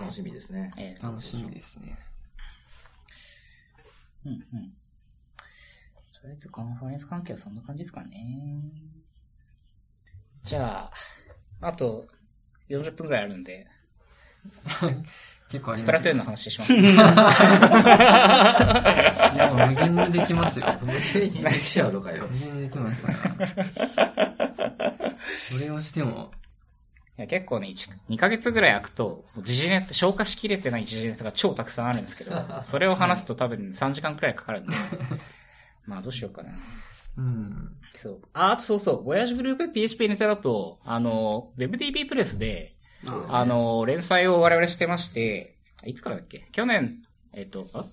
[0.00, 0.72] 楽しみですね。
[0.76, 1.96] えー楽しみですね。
[4.24, 4.40] うんうん。
[6.12, 8.62] とりあえずカンファレンス関係はそんな感じですかね。
[10.42, 10.90] じゃ
[11.60, 12.08] あ、あと
[12.68, 13.66] 40分くらいあるんで、
[15.52, 16.72] 結構ありますスプラトゥーンの話します。
[16.72, 16.76] い
[19.36, 20.66] や、無限にできますよ。
[20.80, 22.26] 無限にできちゃうのかよ。
[22.26, 23.48] 無限にできますから。
[25.36, 26.30] それをしても、
[27.18, 32.32] いや結構ね、1 2ヶ月ぐらい空くと、時事ネタ、消化しきれてない時事ネタが超たくさんあるんですけど、
[32.64, 34.74] それを話すと多分3時間くらいかかるんで、
[35.84, 36.52] まあどうしようかな。
[37.18, 37.76] うん。
[37.94, 38.22] そう。
[38.32, 42.74] あ、あとそうそう、ボヤージュグループ PHP ネタだと、あの、WebDB プレスで、
[43.28, 46.46] あの、連載を我々してまして、いつからだっけ？
[46.52, 47.84] 去年、えっ、と、あ？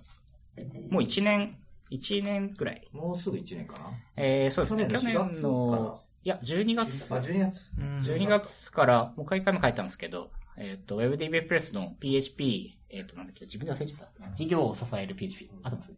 [0.90, 1.52] もう1年、
[1.92, 2.88] 1年くらい。
[2.92, 3.92] もうすぐ1年かな。
[4.18, 4.88] えー、そうですね。
[4.88, 7.16] 去去年の4年月の、いや、12月。
[7.16, 8.12] あ、12月。
[8.12, 14.36] 12月から、もう一回も書いたんですけど、えっ、と、WebDB プレスの PHP、えっ、と、なんだっけ、自分で忘れちゃった。
[14.36, 15.50] 事業を支える PHP。
[15.64, 15.94] あとます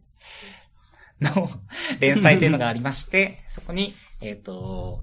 [1.20, 1.48] の
[2.00, 5.02] 連載というのがありまして、そこに、えっ、と、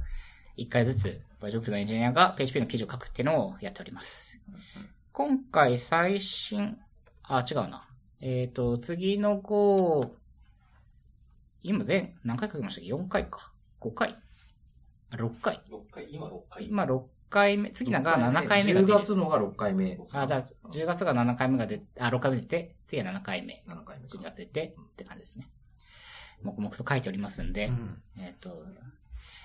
[0.55, 4.39] 一回ずつ、バージョンプのエンジニアが PHP の記事を書くっていうのをやっております。
[5.13, 6.77] 今回最新、
[7.23, 7.87] あ、違うな。
[8.19, 10.15] えっ、と、次の号、
[11.61, 13.53] 今全、何回書きましたっけ ?4 回か。
[13.79, 14.17] 5回
[15.11, 16.65] あ ?6 回6回、今6回。
[16.65, 18.99] 今6回目、次なんか7回目が10出る。
[18.99, 19.97] 月のが6回目。
[20.11, 23.63] あ、じゃあ、10月が7回目が出あ、6回目出て、次は7回目。
[23.65, 25.49] 7回目か12月出て、って感じですね。
[26.43, 28.65] 黙々と書いておりますんで、うんえっ、と、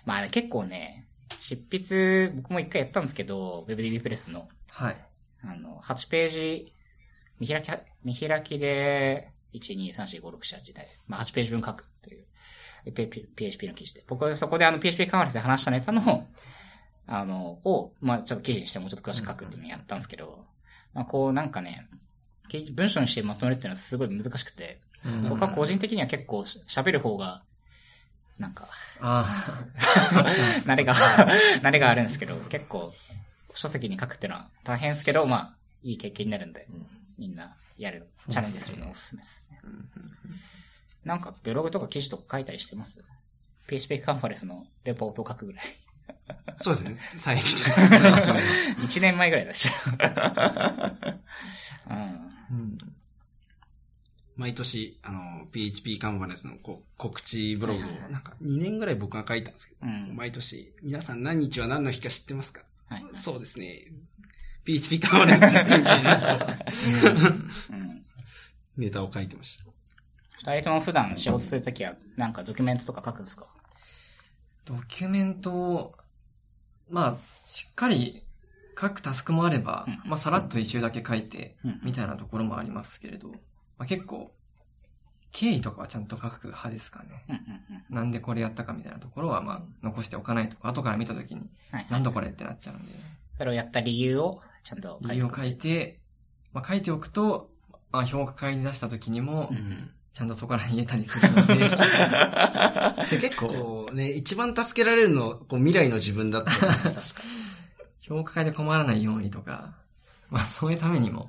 [0.05, 4.97] まあね、結構ね、執筆、僕も一回やったんですけど、WebDB プレスの、はい。
[5.43, 6.75] あの、8ページ、
[7.39, 7.71] 見開き、
[8.05, 12.25] 見開きで、1、2、3、4、5、6、7、8で、まあ8ページ分書くという、
[13.37, 14.05] PHP の記事で。
[14.07, 16.27] 僕はそこであの PHP カンファレンスで話したネタの、
[17.07, 20.45] あの、を、まあちょっと記事にしてもうちょっと詳しく書くっていうのをやったんですけど、
[20.93, 21.89] まあこうなんかね、
[22.49, 27.43] 記事文章にしてまとめるっていうのはすごい難しくて、うん僕は個人的には結構し喋る方が、
[28.39, 28.69] なんか、
[29.01, 29.25] あ
[30.67, 30.95] 慣れが、
[31.63, 32.93] 慣れがあるんですけど、結構、
[33.55, 39.61] 書籍に書くっていうのは大変ですけど、まあ、いい経験になるんで、うんみんなやる、チャレンジするのおすすめですね。
[41.05, 43.05] なんか、ブログとか記事とか書いたりしてます
[43.69, 45.65] ?PHP カンファレンスのレポートを書くぐらい。
[46.57, 47.73] そうですね、 最近。
[47.73, 49.69] 1年前ぐらいだし。
[51.89, 51.97] うん。
[52.51, 52.79] うん
[54.37, 60.17] 毎年、あの、PHP カンファレンスのこう告知ブログを、なんか2年ぐらい僕が書いたんですけど、うん。
[60.17, 62.63] 毎年、皆さん何日は何の日か知ってますか？
[62.89, 63.05] はい。
[63.15, 63.93] そうですね。
[64.65, 66.59] PHP カンファレンスみたいな
[67.71, 68.05] うん。
[68.77, 69.65] ネタを書いてました。
[70.53, 73.47] 二人とも普段仕事するときは、なんかドキュメントとか書くんですか？
[74.65, 75.95] ドキュメントを、
[76.91, 77.17] まあ、
[77.47, 78.25] しっかり
[78.81, 83.31] 書くタスクもあれば、うんまあ、さらっと一周だけ書いて、うんみたいなところもありますけれど、
[83.79, 84.33] まあ、結構、
[85.33, 87.27] 経緯とかはちゃんと書く派ですかね。
[87.91, 92.93] なんでこれやったかみたいなところは、まあ、残しておかないとか、後から見たときに、はいなんだこれってなっちゃうんで、
[93.33, 95.99] それをやった理由をちゃんと書いて理由を書いて、
[96.53, 97.51] まあ、書いておくと、
[97.91, 99.91] まあ、評価会に出したときにも、うん。
[100.15, 106.53] ちゃんとそこら辺言えたりするので、 結構、ね、一番助けられるの、こう未来の自分だった。
[108.01, 109.75] 評価会で困らないようにとか、
[110.31, 111.27] まあ、そういうためにも、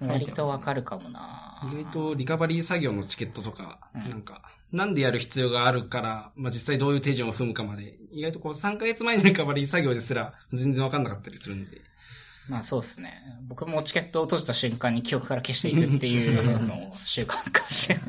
[0.00, 11.82] 割とわかるかもな意外とリカバリー作業のチケットとか、うんなんか、なんでやる必要があるから、まあ、実際どういう手順を踏むかまで、意外とこう3ヶ月前のリカバリー作業ですら全然わかんなかったりするんで。
[12.48, 13.22] まあそうですね。
[13.48, 17.98] 僕もチケットを閉じた瞬間に記憶から消していくっていうのを習慣化して。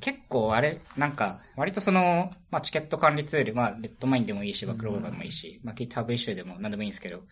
[0.00, 7.22] 結構あれ、なんか、割とその、まあチケット管理ツール、まあレッドマインでもいいし、バックロードでもいいし、まあ GitHub イシューでも何でもいいんですけど、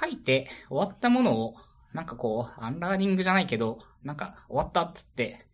[0.00, 1.56] 書いて終わったものを、
[1.92, 5.46] なんかこう、アンラーニングじゃないけど、なんか終わったっつって、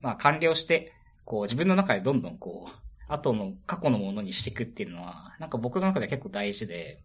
[0.00, 0.92] まあ完了して、
[1.24, 2.72] こう自分の中でどんどんこう、
[3.08, 7.02] 後の過去のものにしていくっていうのは、なんか僕の中で結構大事で、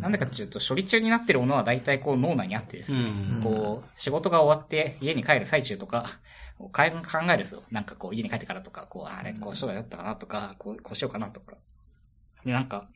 [0.00, 3.02] なんでかっていうと、処理中になってるものは大体こう脳内にあってですね、う
[3.38, 6.10] んこう、仕事が終わって家に帰る最中とか、
[6.58, 7.62] 考えるんですよ。
[7.70, 11.56] なんかこう家に帰ってからとか、こう、あれ、こうしようだったかなとか、こう、こうしようかなとか。
[12.44, 12.88] で、なんか、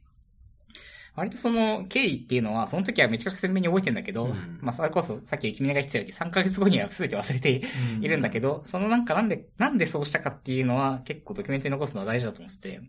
[1.19, 7.63] 割とその経緯っていうのは、その時はめちゃくちゃ鮮明に覚えてんだけど、うんまあそれこそさっき君が言ってたように3ヶ月後には全て忘れて
[8.01, 12.81] いるんだけど、そのなんかなんで、なんでそうしたかっていうのは結構ドキュメントに残すのは大事だと思ってて、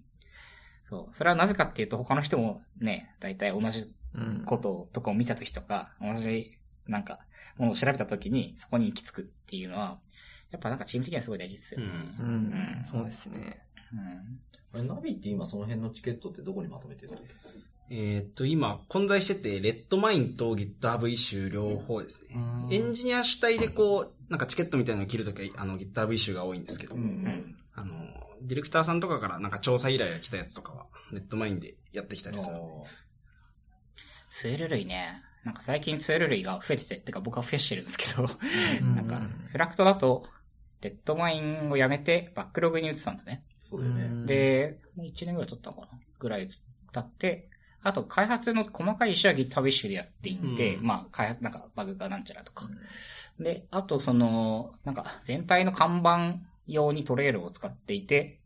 [0.83, 1.15] そう。
[1.15, 7.19] それはなぜかっていうと他の人もね、大体同じうんこととかを見たときとか、同じ、なんか、
[7.57, 9.99] ものを調べたときに、そこに行き着くっていうのは、
[10.51, 11.87] やっぱなんかチーム的にはすごい大事ですよね。
[12.19, 12.29] ううん
[12.81, 13.61] ん、そうですね。
[14.73, 14.87] うん。
[14.87, 17.17] ナビって今その辺のチケットってどこにまとめてるの
[17.91, 22.37] えーっと、今、混在してて、 Redmine と GitHub イシュー両方ですね。
[22.69, 27.55] エンジニア主体でこう、なんかチケットみたいなのを切るときは、あの、GitHub イシューが多いんですけど、うんうん。
[27.73, 27.93] あの、
[28.41, 32.55] ディレクターさんとかからなんか調査依頼が来たやつとかは、 Redmine でやってきたりする。
[34.27, 35.23] ツール類ね。
[35.43, 38.27] なんか最近ツール類が増えてて、てか僕は増やしてるんですけど、
[38.93, 39.21] なんか、
[39.51, 40.25] fluct だと、
[40.81, 43.43] レッドマインをやめて、バックログに移ったんですね。
[43.57, 44.25] そうだよね。
[44.25, 45.87] で、もう1年ぐらい経ったのかな
[46.19, 47.48] ぐらい経って、
[47.81, 52.67] あと開発の細かいイシューは GitHub イシューでやっていって、うんまあ開発、なんかバグがなんちゃらとか。
[53.39, 58.39] で、あとその、なんか全体の看板用に Trello を使っていて、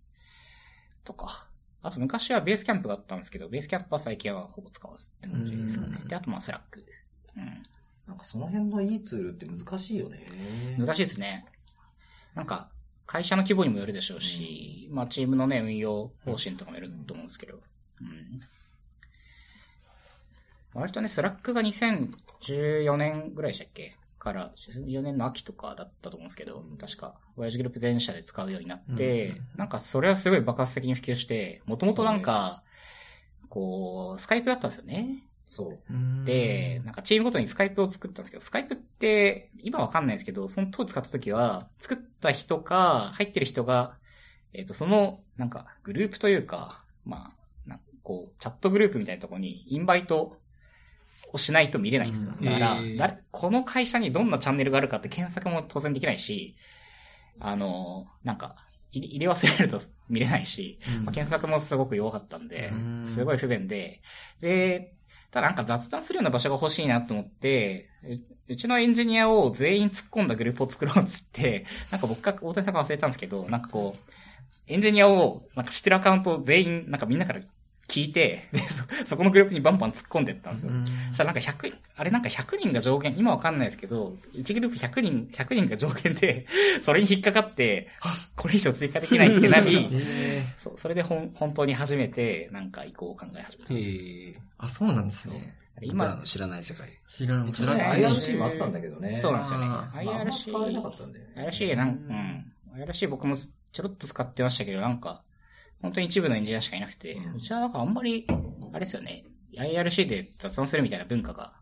[1.04, 1.48] とか。
[1.86, 6.06] あと昔はベースキャンプがあったんですけど、ベースキャンプは最近はほぼ使わずって感じですかねう。
[6.06, 6.86] んで、あとまあスラック。
[7.36, 7.64] うん。
[8.08, 10.78] なんかその辺のいいツールって難しいよね。
[10.80, 11.46] 難しいですね。
[12.36, 12.70] なんか、
[13.06, 17.60] 会社の規模にもよるでしょうし、まあチームのね、運用方針とかもよると思うんですけど。
[18.00, 18.42] うん。
[20.74, 23.96] 割とね、スラックが2014年ぐらいでしたっけ？
[24.24, 32.64] から、14年の秋とかだったと思うんですけど、確か、 VOYAGE GROUP 全社で使うようになって、うんなんかそれはすごい爆発的に普及して、もともとなんか、
[33.50, 35.28] こう、スカイプだったんですよね。
[35.46, 36.26] そう。
[36.26, 43.98] で、なんかチームごとにスカイプを作ったんですけど、スカイプって、今わかんないですけど、その当時使った時は、作った人か、入ってる人が、
[44.54, 47.34] えっ、と、その、なんか、グループというか、ま
[47.70, 50.38] あ、こう、チャットグループみたいなところに、インバイト
[51.34, 52.34] をしないと見れないんですよ。
[52.40, 52.46] うん。
[52.46, 56.56] だから、誰この会社にどんなチャンネルがあるかって検索も当然できないし、
[57.40, 58.56] あの、なんか、
[58.92, 64.02] 入れ忘れると見れないし、まあ、検索もすごく弱かったんでうん、すごい不便で、
[64.40, 64.94] で、
[65.32, 74.12] ただなんか雑談するような場所が欲しいなと思って、ううちのエンジニアを全員突っ込んだグループを作ろうっつって、 なんか僕が大谷さんが忘れたんですけど、なんかこう、
[74.68, 77.42] エンジニアを、なんか知ってるアカウントを全員、なんかみんなから
[77.90, 80.72] 聞いて、で、そ、そこのグループにバンバン突っ込んでったんですよ。
[81.10, 86.46] そしたらなんか100、あれなんか100人が上限、今わかんないですけど、1グループ100人、100人が上限で、
[86.82, 93.74] それに引っかかって、あこれ以上追加できないってなり、 えそう、それでほん、本当に初めて、なんか移行を考え始めた。
[93.74, 95.56] へーあ、そうなんですね。
[95.82, 96.88] 今、僕らの知らない世界。
[97.08, 98.02] 知らん、一応ね知らない。
[98.02, 99.18] IRC もあったんだけどね。
[99.18, 99.66] そうなんですよね。
[99.66, 101.48] あまああんま使われなか IRC、ったんだよね。
[101.50, 101.92] IRC なん、う
[102.78, 102.82] ん。
[102.82, 105.24] IRC 僕もちょろっと使ってましたけど、なんか、
[105.84, 108.26] 本当に一部のエンジニアしかいなくて、うちはなんかあんまり、
[108.72, 109.26] あれですよね。
[109.56, 111.54] IRC で雑談するみたいな文化が、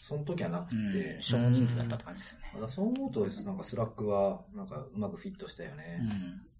[0.00, 2.68] その時はなくうんて、、少人数だったって感じですよね。
[2.68, 6.00] そう思うと、なんかスラックは、なんかうまくフィットしたようね。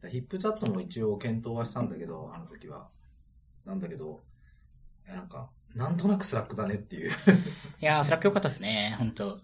[0.04, 0.10] ん。
[0.10, 2.88] ヒップチャットも一応検討はしたんだけど、あの時は。
[3.64, 4.20] なんだけど、
[5.06, 7.10] なんか、なんとなくスラックだねっていう。
[7.80, 9.40] いやー、スラック良かったですね、本当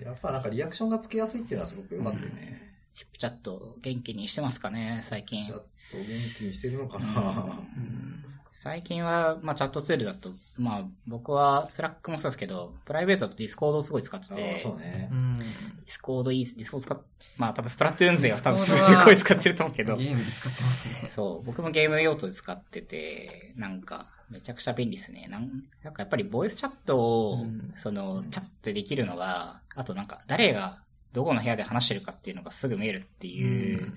[0.00, 2.67] やっぱなんかリアクションがつけやすいっていうのはすごく良かったよね。
[2.98, 5.44] ヒップチャット元気にしてますかね、最近。
[5.44, 6.04] チャット元
[6.36, 15.14] 気にしてるのかな、うんうん最近は、まあチャットツールだと、まあ僕はスラックもそうですけど、プライベートだとディスコードをすごい使ってあて、あ、そうねう。
[15.14, 15.38] ん。
[15.38, 15.46] ディ
[15.86, 17.04] スコードいい、ディスコード使っ、
[17.36, 21.04] まあ多分スプラトゥーン勢は多分すごい使ってると思うけどゲ、ームで使ってますね。
[21.08, 25.28] そう、僕もゲーム用途で使ってて、なんか、めちゃくちゃ便利ですね。
[25.30, 30.80] なんなんかやっぱりボイスチャットを、うんその、チャットできるのが、あとなんか、誰が
[31.12, 33.94] どこの部屋で話してるかっていうのがすぐ見えるっていう、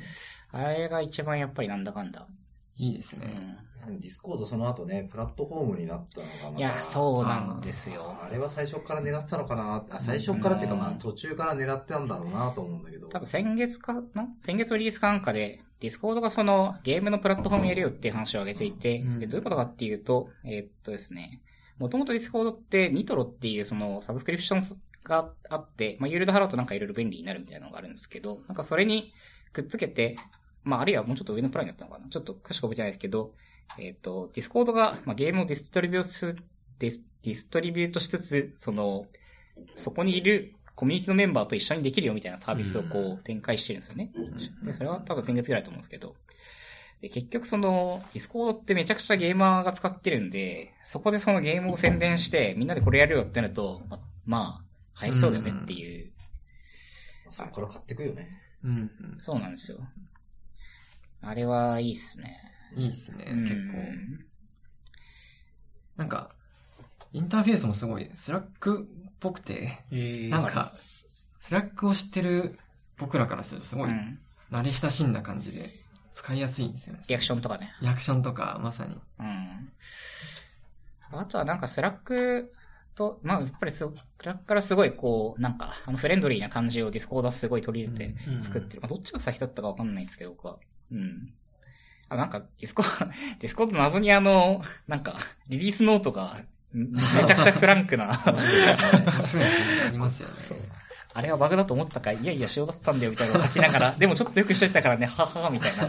[0.51, 2.27] あれが一番やっぱりなんだかんだ。
[2.77, 3.57] いいですね。
[3.87, 3.99] うん。
[3.99, 8.15] ディスコードその後ね、プラットフォームになったのがまたいや、そうなんですよ。
[8.21, 13.07] あれは最初から狙ってたのかなあ最初からっていうか、うんまあ途中から狙ってたんだろうなと思うんだけど。
[13.07, 21.41] 多分先月かな先月のリリースかなんかで、ディスコードがそのゲームのプラットフォームやるよっていう話を挙げていて、うんでどういうことかっていうと、えーっとですね、
[21.79, 24.61] もともとディスコードってニトロっていうそのサブスクリプション
[25.03, 29.13] があって、まあ、有料で払うとなんかいろいろ便利になるみたいなのがあるんですけど、なんかそれに
[29.53, 30.15] くっつけて、
[30.63, 33.33] まあ、あるいはもうちょっと上のプランになったのかなちょっと詳しく覚えてないですけど、
[33.79, 36.35] えーっと、ディスコードが、まあ、ゲームをディストリビュートす、
[36.79, 39.05] ディスディストリビュートしつつ、その、
[39.75, 44.11] そこにいるコミュニティのメンバーと一緒にできるよみたいなサービスをこう展開してるんですよね。
[44.63, 46.15] で、それは多分先月ぐらいだと思うんですけど。
[47.01, 54.70] で、結局その、ディスコードってめちゃくちゃゲーマーが使ってるんで、そこでそのゲームを宣伝して、みんなでこれやるよってなると、ま、まあ、
[55.01, 56.11] 流行りそうだよねっていう。
[57.25, 58.29] まあそこから買ってくよね。
[58.63, 58.91] うん。
[59.19, 59.79] そうなんですよ。
[61.21, 62.37] あれはいいっすね。
[62.75, 63.61] いいですね、うん結構。
[65.97, 66.31] なんか、
[67.13, 70.71] インターフェースもすごい、スラックっぽくて、えなんか、
[71.39, 72.57] スラックを知ってる
[72.97, 74.19] 僕らからするとすごいうん。
[74.51, 75.69] 慣れ親しんだ感じで
[76.13, 77.01] 使いやすいんですよね。
[77.07, 77.73] リアクションとかね。
[77.81, 78.99] リアクションとか、まさに。
[79.19, 79.71] うん。
[81.11, 82.53] あとはなんかスラック
[83.01, 83.83] と、まあやっぱりス
[84.23, 88.81] ラックからすごいこう、なんか、あのフレンドリーな感じをディスコードはすごい取り入れてうん作ってる。
[88.81, 90.57] まあどっちが先だったかわかんないんですけど、僕は。
[90.91, 91.33] うん。
[92.09, 92.83] あ、なんかディスコ、
[93.39, 95.17] ディスコー ド謎にあの、なんか、
[95.49, 96.37] リリースノートが、
[96.73, 98.11] んめちゃくちゃフランクな。
[98.13, 100.35] ありますよね。
[100.37, 100.57] そう
[101.13, 102.25] あれはバグだと思ったか、い？
[102.25, 105.83] やいや仕様だったんだよみたいなのを書きながら、 でもちょっとよくしといたからね、はははみたいな。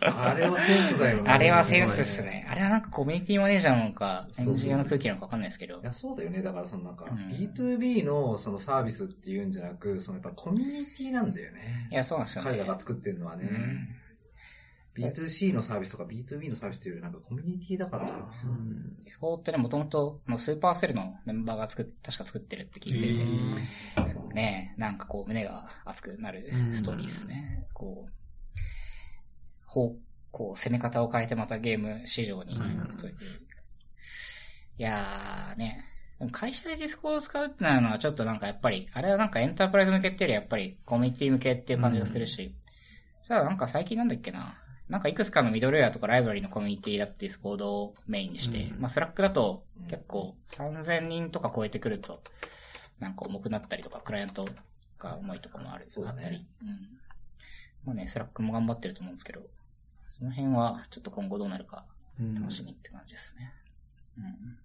[0.00, 1.30] あれはセンスだよね。
[1.30, 2.46] あれはセンスっすね。
[2.50, 5.84] あれはなんかコミュニティマネージャーなのか、エンジニアの空気なのかわかんないですけどい。
[5.84, 6.42] や、そうだよね。
[6.42, 11.88] だからそのなんか、うん B2B のそのサービスっていうんじゃなく、そのやっぱコミュニティなんだよね。
[11.90, 12.50] いや、そうなんですよね。
[12.50, 13.48] 彼らが作ってるのはね。
[13.50, 13.88] うん
[14.96, 18.12] B2C のサービスとか B2B のサービスっていうよりなんかコミュニティだからな。
[18.12, 18.96] うん。
[19.00, 24.98] ディスコってね、もともと、スーパーセルのメンバーが作っ、確か作ってるって聞いてて、そうね、なん。
[24.98, 27.66] かこう、胸が熱くなるストーリーですね。
[27.72, 28.12] こう、
[29.66, 29.96] 方
[30.32, 32.58] こう、攻め方を変えてまたゲーム市場に
[32.98, 33.14] という。
[34.78, 35.84] いやーね、
[36.32, 38.38] 会社でディスコードを使うってなるのはちょっとなん。
[38.38, 39.30] かやっぱり、あれはなん。
[39.30, 42.54] かエンタープライズ向けっていうよりやっぱりコミュニティ向けっていう感じがするし、
[43.28, 43.56] ただなん。
[43.56, 44.08] か最近なん。
[44.08, 44.59] だっけな、
[44.90, 52.20] なんかいくつかのミドルウェアとかライブラリのコミュニティだってディスコードをメインにして、うんまあスラックだと結構3000人とか超えてくると、
[52.98, 54.44] なんか重くなったりとか、クライアント
[54.98, 55.84] が重いとかもある。
[55.88, 56.46] そうだねあったり。
[56.62, 56.68] うん。
[57.84, 59.40] まあね、スラックも頑張ってると思うんですけど、
[60.08, 61.84] その辺はちょっと今後どうなるか
[62.18, 63.52] うん楽しみって感じですね。
[64.18, 64.58] うん。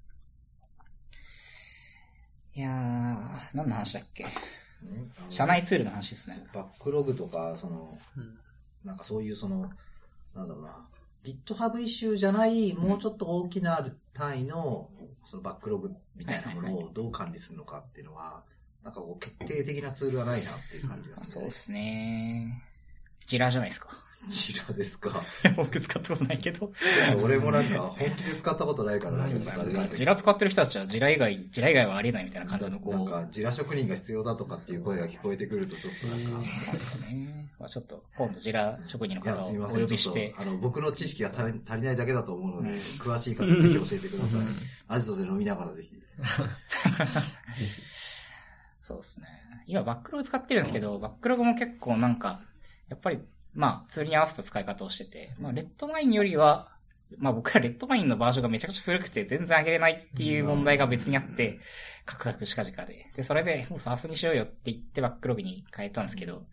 [2.53, 4.25] いやー、何の話だっけ？
[5.29, 6.45] 社内ツールの話ですね。
[6.53, 8.39] バックログとか、その、うん
[8.83, 9.71] なんかそういうその、
[10.35, 10.87] なんだろうな、
[11.23, 14.89] GitHub イシューじゃない、もうちょっと大きな単位の、
[15.25, 18.43] そのバックログみたいなものをどう管理するのかっていうのは、
[18.83, 22.63] なんかこう決定的なツールはないなっていう感じがする、そうですね。
[23.25, 24.04] ジラじゃないですか。
[24.27, 25.23] ジラですか。
[25.55, 26.71] 僕使ったことないけど。
[27.23, 32.93] 俺もなんか本気で使ったことないから、なんなジラ使ってる人たちはジラ以外、ジラ以外はありえないみたいな感じのど、こう。
[32.93, 37.49] なんかジラ職人が必要だとかっていう声が聞こえてくると、ちょっとなんか、なんですかね。
[37.59, 39.81] まあちょっと、今度ジラ職人の方をおすみません。
[39.81, 44.39] 呼びしてあの、僕の知識が足り足りないだけだと思うので、うん詳しい方ぜひ教えてください。
[44.87, 45.91] アジトで飲みながらぜひ。
[48.81, 49.27] そうですね。
[49.67, 52.41] 今バックログ使ってるんですけど、バックログも結構なんか、
[52.87, 53.19] やっぱり、
[53.55, 56.75] まあ、ツールに合わせた使い方をしてて、まあ、レッドマインよりは、
[57.17, 61.59] まあ僕はレッドマインのバージョンがめちゃくちゃ古くて全然上げれないっていう問題が別にあって、
[62.05, 63.09] カクカクしかじかで。
[63.15, 66.43] で、それでもうサースにしようよって言ってバックログに変えたんですけど、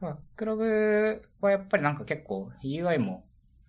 [0.00, 3.24] バックログはやっぱりなんか結構 UI も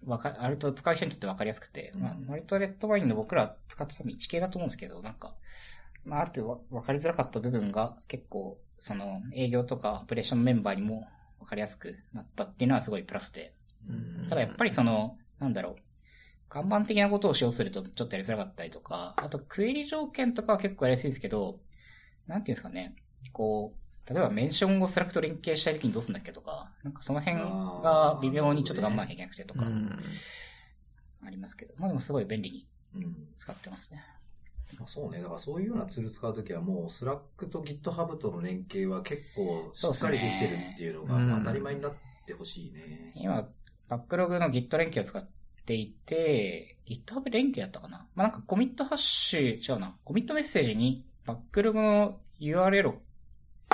[0.06, 5.36] わか、あると使う人にとってわかりやすくて、まあ割とレッドマインの僕ら使ってたの1系だと思うんですけど、なんか、
[6.06, 11.08] まあある程度わわかりづらかった部分が結構、その営業とかオペレーションメンバーにも
[11.40, 13.54] わかりやすくなったっていうのはすごいプラスで、
[14.28, 15.76] ただやっぱりその、なんだろう、
[16.50, 21.60] 看板的なことを使用するとちょっとやりづらかったりとか、あとクエリ条件とかは結構やりやすいですけど、
[22.28, 22.96] なんていうんですかね、
[23.32, 29.98] こう、例えばメンションをスラックと連携したいときにどうするんだっけとか、なんかその辺が微妙にちょっと頑張らなきゃいけなくてとか、うん。
[31.26, 33.28] ありますけど、まあでもすごい便利にうん。
[33.36, 34.02] 使ってますね。
[34.78, 35.22] まあそうね。
[35.22, 41.94] だからそういうようなツール使うときはもう、 Slack と GitHub との連携は結構しっかりできてるっていうのが当たり前になっ
[42.26, 43.14] てほしいね。
[43.16, 43.48] 今、
[43.88, 45.26] Backlog の Git 連携を使っ
[45.66, 48.08] ていて、GitHub 連携やったかな？
[48.16, 49.96] まあなんかコミットハッシュ、違うな。
[50.04, 53.02] コミットメッセージに Backlog の URL を、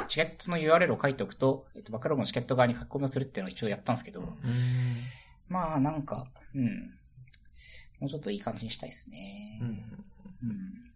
[0.08, 4.28] チケットの URL を書いておくと、えっと、 Backlog のチケット側に書き込みをするっていうのを一応やったんですけど、うん
[5.50, 6.26] まあなんか、
[6.56, 6.96] うん。
[8.00, 9.60] もうちょっといい感じにしたいですね。
[9.62, 10.06] うん。
[10.44, 10.92] うん。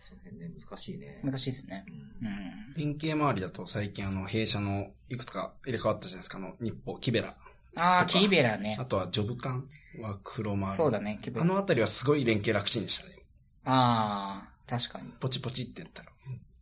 [0.00, 1.20] その辺ね、難しいね。
[1.24, 1.84] 難しいですね。
[2.20, 2.74] うんうん。
[2.76, 7.36] 連携周りだと最近あの、弊社のいくつか入れ替わったじゃないですか、あの、日報、 Kibela。
[7.76, 8.76] ああ、 Kibela ね。
[8.80, 9.68] あとはジョブカン、
[10.00, 10.76] ワークフロー周り。
[10.76, 11.44] そうだね、 Kibela。
[11.44, 13.16] あのあたりはすごい連携楽ちんでしたね。
[13.64, 15.12] ああ、確かに。
[15.20, 16.12] ポチポチってやったら。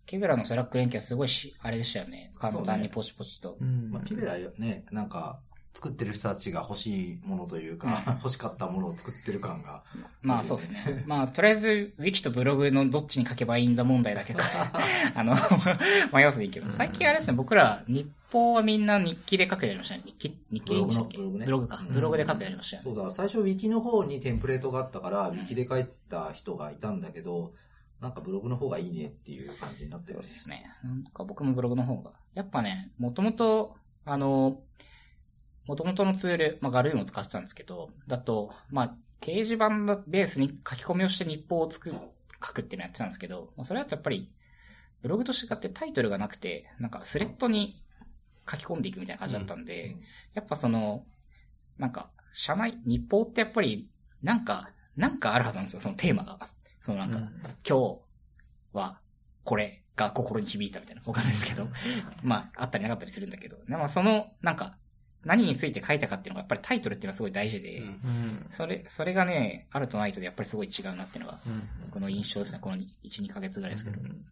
[0.06, 2.32] Kibela の Slack 連携はすごいし、あれでしたよね。
[2.38, 3.56] 簡単にポチポチと。
[3.60, 3.90] うん。
[3.90, 5.40] まあ、 Kibela ね、なんか、
[5.74, 9.82] 作ってる人たちが欲しいものというか、欲しかったものを作ってる感が。
[10.22, 11.02] まあそうですね。
[11.06, 14.38] まあとりあえず、ウィキとブログのどっちに書けばいいんだ問題だけど、
[15.14, 15.34] あの、
[16.12, 16.70] 迷わずでいいけど。
[16.70, 20.02] 最近あれですね、僕ら、日報はみんな日記で書くようになりましたね。
[20.06, 21.76] 日記、日記でブログのブログねブログか。
[21.78, 22.94] うんブログで書くようになりましたよね。
[22.94, 27.52] そうだ、最初ウィキの方にテンプレートがあったから、ウィキで書いてた人がいたんだけど、
[28.00, 30.28] なんかブログの方がいいねっていう感じになってそうるで。
[30.28, 30.66] すね。
[30.84, 32.12] なんか僕もブログの方が。
[32.34, 34.60] やっぱね、もともと、あの、
[35.66, 41.96] もともとのツール、まあ、ガルーンを使ってたんですけど、だと、まあ、掲示板のベースに書き込みをして日報を作る、
[42.44, 44.30] 書くっていうのをやってたんですけど、まあ、それだとやっぱり、
[45.02, 47.82] ブログと違ってタイトルがなくて、なんかスレッドに
[48.50, 49.96] 書き込んでいくみたいな感じだったんで、
[50.34, 51.04] やっぱその、
[51.78, 53.88] なんか、社内、日報ってやっぱり、
[54.22, 56.38] なんか、なんかあるはずなんですよ、そのテーマが。
[56.80, 57.18] そのなんか、
[57.66, 58.00] 今日
[58.72, 59.00] は
[59.44, 61.68] これが心に響いたみたいな、わかんないですけど、
[62.22, 64.76] まあ、あったりなかったりするんだけど、でもその、なんか、
[65.24, 68.46] 何について書いたかっていうのがやっぱりタイトルっていうのはすごい大事で、うんうん。
[68.50, 71.68] それ、それがね、あるとないとでやっぱりすごい違うなっていうのが、うん。
[71.86, 74.00] 僕の印象ですね、この1、2ヶ月ぐらいですけど。
[74.00, 74.24] うん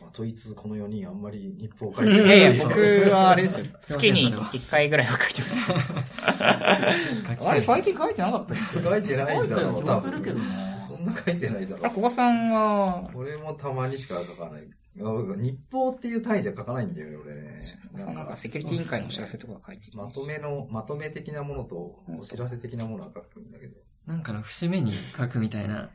[0.00, 2.80] まあ、問いつつこの4人あんまり日報を書いいてやいや、そう僕
[3.10, 3.66] はあれですよ。
[3.88, 5.72] 月にせんそれは1回ぐらいは書いてます。
[7.48, 8.82] あれ、最近書いてなかったっけ？
[8.82, 13.18] 書いてないだろう、書いてる気がするけどねそんな書いてないだろ小賀さんは、う。
[13.18, 14.68] 俺もたまにしか書かない。
[15.00, 17.60] あ日報っていう単位じゃ書かないんだよね、俺ね。
[18.14, 19.96] なんかセキュリティ委員会のお知らせとか書いてる。
[19.96, 23.76] まとめの、まとめ的なものと、お知らせ的なものは書くんだけど。
[24.06, 25.90] なんかの節目に書くみたいな、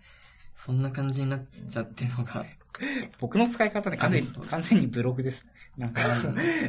[0.55, 2.45] そんな感じになっちゃってるのが、
[3.19, 5.47] 僕の使い方ね、完全に完全にブログです。
[5.77, 6.01] なんか、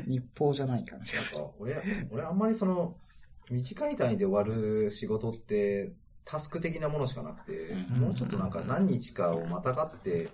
[0.06, 1.14] 日報じゃない感じ。
[1.14, 2.96] なんか、俺、俺あんまりその、
[3.50, 5.92] 短い単位で終わる仕事って、
[6.24, 10.30] タスク的なものしかなくて、うんもうちょっとなんか何日かをまたがって、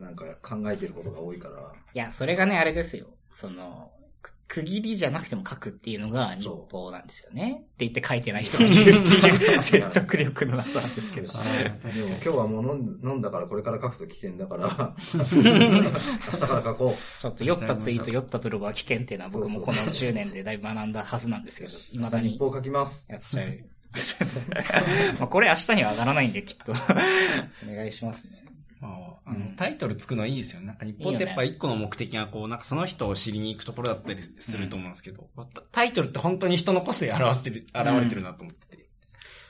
[0.00, 3.06] なんか考えてることが多いから、いや、それがね、あれですよ。
[3.32, 3.90] その、
[4.20, 7.62] く区切りじゃなくても書くっていうのが日報なんですよね。
[7.62, 11.28] って言って書いてない人がいるっていう 説得力のなさなんですけど。
[11.32, 21.76] でも今日はもう飲ん飲んだからこれから書くと危険だから、 明日から書こちょっと酔ったツイート、酔ったブログは危険っていうのは僕もこの10年でだいぶ学んだはずなんですけど、う。
[21.92, 23.18] 未だに日報書きますや。
[23.18, 23.58] っちゃう。
[25.18, 26.72] まあこれ明日には上がらないんで、きっと。
[26.72, 28.41] お願いしますね。
[28.82, 30.66] まあ、の、タイトルつくのはいいですよね。
[30.66, 38.88] なんか日報ってやっぱ一個の目的がこう、なんかその人を知りに行くところだったりすると思うんですけど、タタイトルって本当に人の個性表してる、現れてるなと思ってて。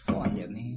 [0.03, 0.77] そうなんだよね。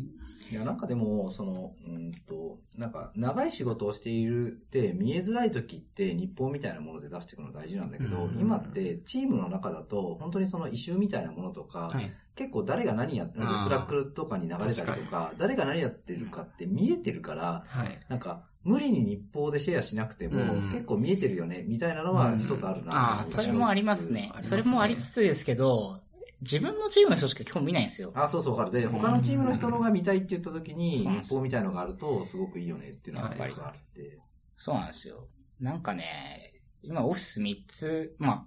[0.55, 8.39] いや、なんかでも、その、うんと、なんか、長い仕事をしているって、見えづらい時って、日報みたいなもので出していくの大事なんだけど、うん。
[8.39, 12.09] 今って、チームの中だと、本当にその、 issue みたいなものとか、はい。
[12.35, 17.99] 結構誰が何やってる Slack とかに流れたりとか、誰が何やってるかって見えてるから、はい。
[18.07, 20.69] なんか、無理に日報でシェアしなくても、うん。
[20.69, 23.67] 結構見えてるよね、みたいなのは一つあるな、ああ、それも。
[23.67, 24.31] ありますね。
[24.39, 25.99] それもありつつですけど、
[26.41, 28.11] 自分のチームの人しか基本見ないんですよ。
[28.13, 28.71] あ、そうそう、わかる。
[28.71, 34.19] で、他のチームの人のが見たいって言った時に、うん日報みたいのがあると、すごくいいよねっていうのははいすごくあるって。
[34.57, 35.27] そうなんですよ。
[35.59, 38.45] なんかね、今オフィス3つ、まあ、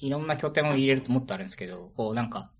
[0.00, 2.50] いろんな拠点を入れるともっとあるんですけど、こうなんか、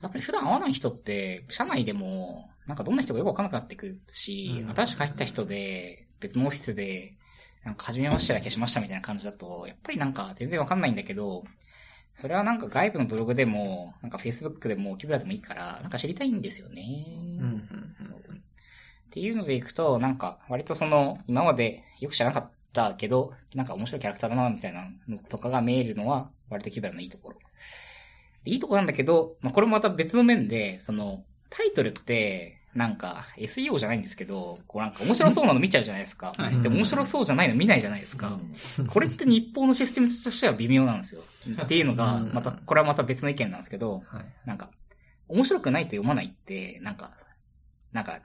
[0.00, 7.16] やっぱり普段会わない人って、社内でも、なんかどんな人がよくわかんなくなってくるし、うん新しく入った人で、別のオフィスで、
[7.64, 11.44] なんか初めましてだけしましたみたいな感じだと、やっぱりなんか全然わかんないんだけど、
[12.18, 17.04] それはなんか外部のブログでも、なんか Facebook でも、キブラでもいいから、なんか知りたいんですよね。
[17.06, 17.94] うんうん
[19.06, 27.38] っていうのでいくと、なんか、割とその、今までよく知らなかったけど、なんか面白いキャラクターだな、みたいなのとかが見えるのは、割とキブラのいいところ。
[28.44, 36.34] いいところなんだけど、まあ、これもまた別の面で、その、タイトルって、なんか、SEO じゃないんですけど、こうなんか面白そうなの見ちゃうじゃないですか。
[36.36, 38.38] はいでも面白そうじゃないの見ないじゃないですか。
[38.78, 41.22] うんこれって日報のシステムとしては微妙なんですよ。
[41.62, 44.24] っていうのがうん、また、これはまた別の意見なんですけど、はい。
[44.44, 44.70] なんか、
[45.28, 47.12] 面白くないと読まないって、なんか、
[47.92, 48.20] なんか、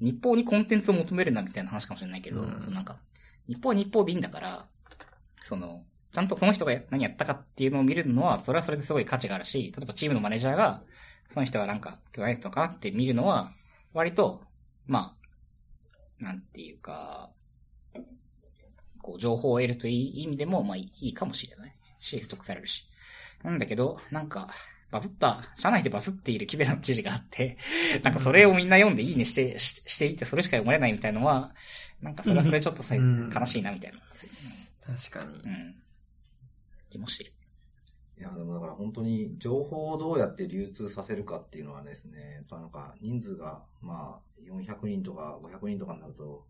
[0.00, 2.98] 日報にコンテンツを求めるなみたいな話かもしれないけど、うんそのなんか、
[3.48, 4.66] 日報は日報でいいんだから、
[5.40, 10.82] その、ちゃんとその人が何やったかっていうのを見るのは、それはそれですごい価値があるし、例えばチームのマネージャーが、
[11.28, 13.52] その人がなんか、今日何やったのかなって見るのは、
[13.96, 14.42] 割と、
[14.86, 15.16] ま
[16.20, 17.30] あ、なんていうか、
[19.00, 22.86] こう、情報を得るという意味でも、まあいいかもしれないし、ストックされるし。
[23.42, 24.50] なんだけど、なんか、
[24.90, 27.56] バズった、社内でバズっているキベラの記事があって、
[28.04, 31.54] なんかそれをみんな読んでいいねして、ししていって、それしか読まれないみたいのは、
[32.02, 33.98] なんかそれはそれちょっとさ、うん悲しいなみたいな。
[34.94, 35.48] 確かにう。
[35.48, 35.82] ん。
[36.90, 37.32] 気もしてる。
[38.18, 46.44] いや、でもだから本当に情報をどうやって流通させるかっていうのはですね、やっぱなんか人数がまあ400人とか500人とかになると、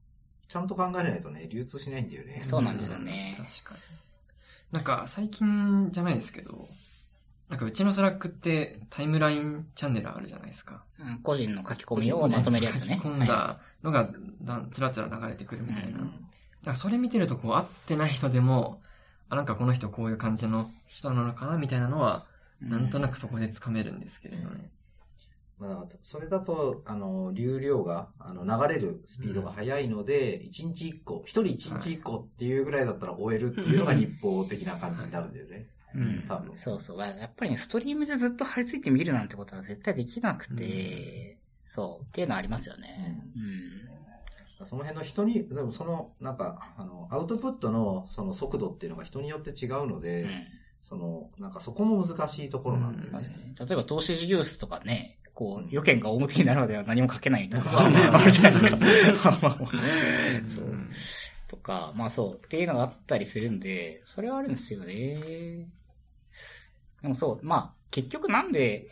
[0.48, 2.40] ちゃんと考えないとね、流通しないんだよね。
[2.42, 3.80] そうなんですよね確かに。
[4.72, 6.68] なんか、最近じゃないですけど、
[7.48, 10.84] なんかうちの Slack ってタイムラインチャンネルあるじゃないですか。
[11.00, 12.96] うん個人の書き込みをまとめるやつね。
[12.96, 14.08] 書き込んだのが
[14.42, 16.00] だんだんつらつら流れてくるみたいな。
[16.00, 16.26] うん
[16.64, 18.82] なんかそれ見てるとこう会ってない人でも、
[19.28, 22.26] あ、なんかこの人こういう感じの人なのかなみたいなのは、
[22.60, 24.70] なんとなくそこでつかめるんですけれどね。
[25.58, 35.66] まあ、それだと、あの、流量が、あの、流れるスピードが速いので、1日1個、1人1日1個っていうぐらいだったら終えるっていうのが日報的な感じになるんだよね。
[35.94, 36.58] うん多分。
[36.58, 36.98] そうそう。
[36.98, 42.04] やっぱりね、ストリームでずっと張り付いて見るなんてことは絶対できなくて、そう。
[42.04, 43.22] っていうのはありますよね。
[43.34, 43.95] うん。
[44.64, 50.30] その辺の人に、でもその、なんか、あの、アウトプットのその速度っていうのが人によって違うので、うん
[50.88, 53.36] その、なんかそこも難しいところなんですね。
[53.36, 57.72] ね例えば投資事業室とかね、こう、予見が表になるまでは何も書けないみたいな。
[58.12, 58.78] まあるじゃないですか。
[60.46, 60.90] そううん
[61.48, 65.66] とか、まあそう、っていうのがあったりするんで、それはあるんですよね。
[67.02, 68.88] でもそう、まあ、結局なんで、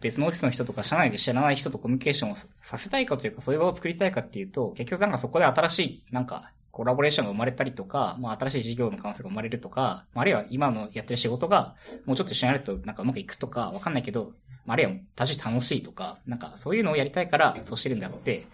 [0.00, 11.74] 別のオフィスの人とか社内で知らない人とコミュニケーションをささせたいかというか、そういう場を作りたいかっていうと、結局なんかそこで新しい、なんか、コラボレーションが生まれたりとか、まあ新しい事業の可能性が生まれるとか、まああるいは今のやってる仕事が、
[12.06, 14.32] もうちょっと一緒にやるとなんかうまくいくとか、わかんないけど、
[14.64, 18.46] まああるいは単純に楽しいとか、なんかそういうのをやりたいからそうしてるんであって、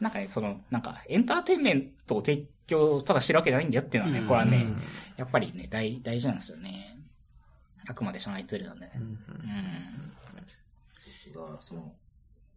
[0.00, 4.82] なんかね、その、なんかエンターテインメントを提供ただしてるわけじゃないんだよっていうのはね、うんこれはね、うん
[5.16, 6.98] やっぱりね、大、大事なんですよね。
[7.88, 8.92] あくまで社内ツールなんでね。
[8.96, 9.16] うんうん。
[11.36, 11.94] だからその、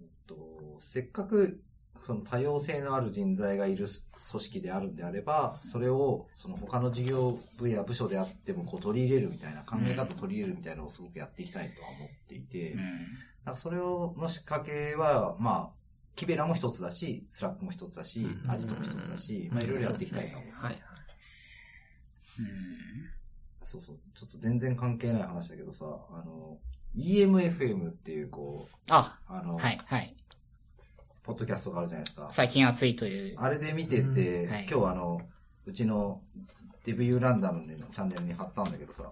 [0.01, 0.35] えっと、
[0.81, 1.61] せっかく、
[2.05, 3.87] その多様性のある人材がいる
[4.31, 12.73] 組織であるんであれば、それを、その他の事業部や部署であってもこう取り入れるみたいな、考え方取り入れるみたいなのをすごくやっていきたいとは思っていて、
[13.45, 13.55] うん。
[13.55, 15.79] それを、の仕掛けは、まあ、
[16.15, 20.51] Kibela も一つだし、 Slack も一つだし、うん ajito も一つだし、まあいろいろやっていきたいと思う。
[20.51, 20.79] はいはい。
[23.63, 23.97] そうそう。
[24.13, 26.57] ちょっと全然関係ない話だけどさ、あの、
[26.97, 30.15] EMFM っていうこう、あ、あの、はい、はい。
[31.23, 32.29] ポッドキャストがあるじゃないですか。
[32.31, 33.35] 最近熱いという。
[33.37, 35.21] あれで見てて、うんはい今日あの、
[35.65, 36.21] うちの
[36.85, 39.11] dev random のチャンネルに貼ったんだけどさ、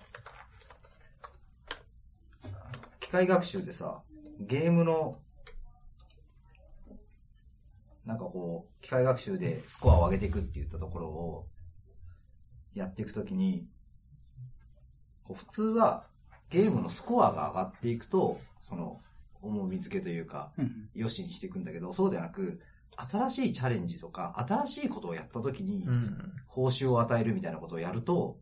[2.99, 4.01] 機械学習でさ、
[4.39, 5.19] ゲームの、
[8.05, 11.47] なんかこう、機械学習でスコアを上げていくって言ったところを、
[12.73, 13.67] やっていくときに、
[15.23, 16.05] こう普通は
[16.49, 18.99] ゲームのスコアが上がっていくと、その、
[19.41, 20.89] 重み付けというか、うん。
[20.93, 22.59] 良しにしていくんだけど、そうではなく、
[22.95, 26.33] 新しいチャレンジとか、新しいことをやった時にう、ん。
[26.47, 28.39] 報酬を与えるみたいなことをやると、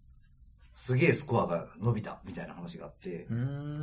[0.76, 3.28] すげえスコアが伸びた、みたいな話があって、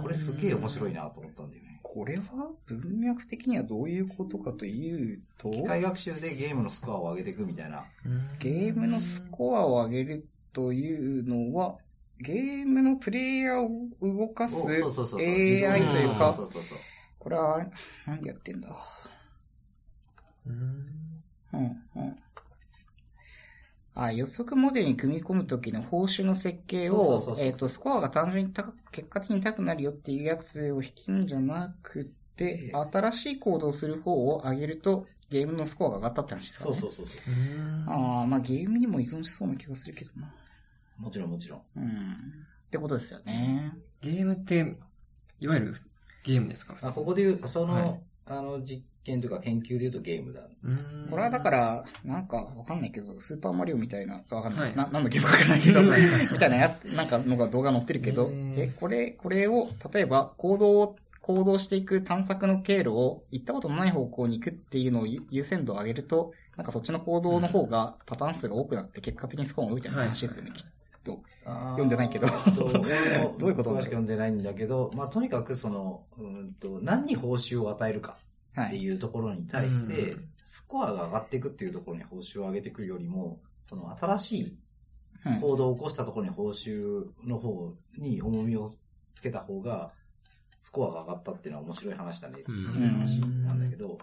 [0.00, 1.80] これすげえ面白いなと思ったんだよね。
[1.82, 2.22] これは
[2.66, 7.84] 文脈的にはどういうことかというと、機械学習でゲームのスコアを上げていくみたいな。
[8.04, 8.38] うん。
[8.38, 11.78] ゲームのスコアを上げるというのは、
[12.22, 14.54] ゲームのプレイヤーを動かす。
[15.18, 16.36] AI というか。
[17.18, 17.66] これは、
[18.06, 18.68] 何やってんだ？
[20.46, 21.22] うん。
[21.52, 21.60] うん、
[21.96, 22.16] うん。
[23.94, 26.96] あ、予測モデルに組み込むときの報酬の設計を
[27.38, 32.06] えっと、スコアが単純に高く、結果的に高くなるよっていうやつを引きんじゃなく
[32.36, 36.76] て、新しい行動をする方を上げると、ゲームのスコアが上がったって話ですかね。
[36.76, 37.32] そうそうそうそう。
[37.32, 38.18] うん。
[38.18, 40.32] ああ、まあゲームにも依存しそうな気がするけどな。
[41.02, 41.62] もちろんもちろん。
[41.76, 41.84] うん。
[41.86, 41.88] っ
[42.70, 43.74] てことですよね。
[44.00, 44.76] ゲームって、
[45.40, 45.74] いわゆる
[46.22, 46.76] ゲームですか？
[46.80, 50.42] あ、ここで言う、その、はいあの実験というか研究で言うとゲームだ。
[50.62, 51.08] うん。
[51.10, 54.62] これはだから、なんかわかんないけど、スーパーマリオみたいな、わかんない。
[54.62, 70.66] はいな、なんのゲームかわかんないけど、みたいなやつ、なんかのが動画載ってるけど、え、これ、これを、例えば、行動を、行動していく探索の経路を、行ったことのない方向に行くっていうのを優優先度を上げると、なんかそっちの行動の方が、パターン数が多くなって、結果的にスコアが伸びたみたいな話ですよね、きっ
[71.02, 71.12] と。
[71.12, 71.22] と。
[71.44, 72.26] 読読んでないけど。
[72.54, 72.72] どう
[73.38, 78.16] どういうこと詳しく読んでないんだけど、まあ、とにかくその、うんと、何に報酬を与えるか
[78.52, 78.82] ってはい。
[78.82, 84.58] いうところに対してうん、スコアが上がっていくっていうところに報酬を上げてくるよりも、その新しい
[85.24, 88.68] うん行動を起こしたところに報酬の方に重みを
[89.14, 89.92] つけた方が、
[90.60, 92.40] スコアが上がったっていうのは面白い話だね。
[92.40, 93.98] っていう話なんだけど、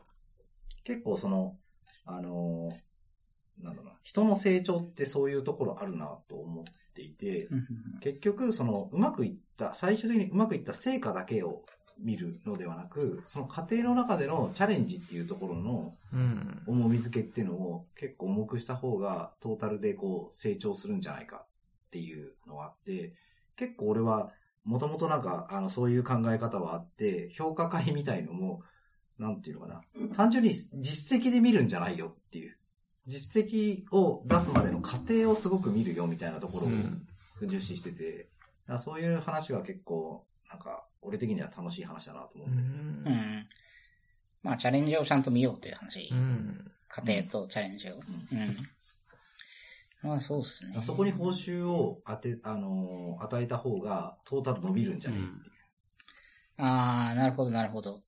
[0.83, 1.57] 結構その、
[2.05, 2.89] あのー
[3.61, 6.63] なんだろうな、人の成長ってそういうところあるなと思っ
[6.99, 7.65] ていて、うん
[8.01, 11.63] 結局、その、うまくいった、最終的にうまくいった成果だけを
[11.99, 16.63] 見るのではなく、その過程の中でのチャレンジっていうところのうん。
[16.67, 21.45] 重み付けっていうのを結構重くした方がトータルでこう成長するんじゃないか
[21.87, 23.13] っていうのがあって、
[23.55, 24.31] 結構俺は
[24.63, 28.61] もともとなんかあのそういう考え方はあって、評価会みたいのも、
[29.17, 29.81] なんていうのかな、
[30.15, 32.58] 単純に実績で見るんじゃないよっていう。
[33.05, 37.07] 実績を出すまでの過程をすごく見るよみたいなところをうん
[37.41, 43.21] 重視してて、だからそういう話は結構、なんか、俺的には楽しい話だなと思ううんだよね。
[43.21, 43.49] うん。
[44.43, 46.09] まあ、チャレンジをちゃんと見ようという話。
[46.11, 46.71] うん。
[46.87, 47.95] 過程とチャレンジを。
[47.95, 48.57] うん。
[50.01, 50.81] まあ、そうですね。
[50.81, 55.23] そこに報酬を当て、あのー与えた方が、トータル伸びるんじゃないう。
[56.57, 58.01] ああ、なるほど、なるほど。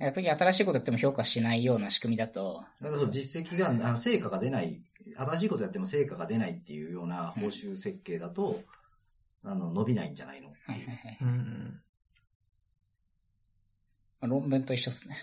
[0.00, 4.80] 逆に新しいことやっても評価しないような仕組みだと、だからそう実績が、あの、成果が出ない、
[5.16, 8.62] 新しいことやっても成果が出ないっていうような報酬設計だと、
[9.42, 10.48] あの、伸びないんじゃないの？
[10.48, 11.18] はいはいはい。
[11.20, 11.80] うん。
[14.20, 15.16] まあ論文と一緒っすね。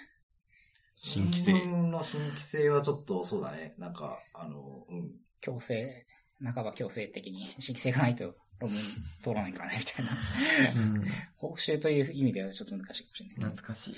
[0.97, 1.51] 新規性。
[1.51, 3.76] 論文の新規性はちょっと、そうだね。
[3.78, 5.11] なんか、あの、うん。
[5.41, 6.05] 強制、
[6.43, 8.82] 半ば強制的に新規性がないと論文
[9.21, 10.11] 通らないからね、みたいな。
[10.82, 11.05] うん。
[11.36, 13.36] 報酬という意味ではちょっと難しいかもしれない。
[13.51, 13.95] 懐かしい。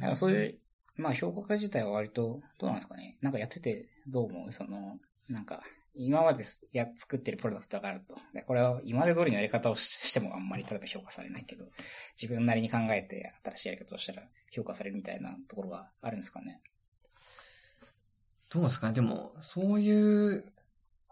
[0.00, 0.58] だからそういう、
[0.96, 3.18] まあ評価会自体は割と、どうなんですかね。
[3.20, 4.52] なんかやっててどう思う？
[4.52, 4.98] その、
[5.28, 5.62] なんか、
[5.94, 8.16] 今まですや、作ってるプロダクトがあると。
[8.32, 11.64] でこれは今まで通りのやり方をししてもあんまり例えば評価されないけど、
[12.20, 16.60] 自分なりに考えて新しいやり方をしたら評価されるみたいなところがあるんですかね？
[18.48, 20.44] どうですかねでも、そういう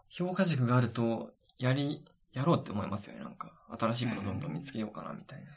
[0.09, 2.03] 評価軸があると、やり、
[2.33, 3.23] やろうって思いますよね。
[3.23, 5.47] なんか、新しいことどんどん見つけようかな、みたいな。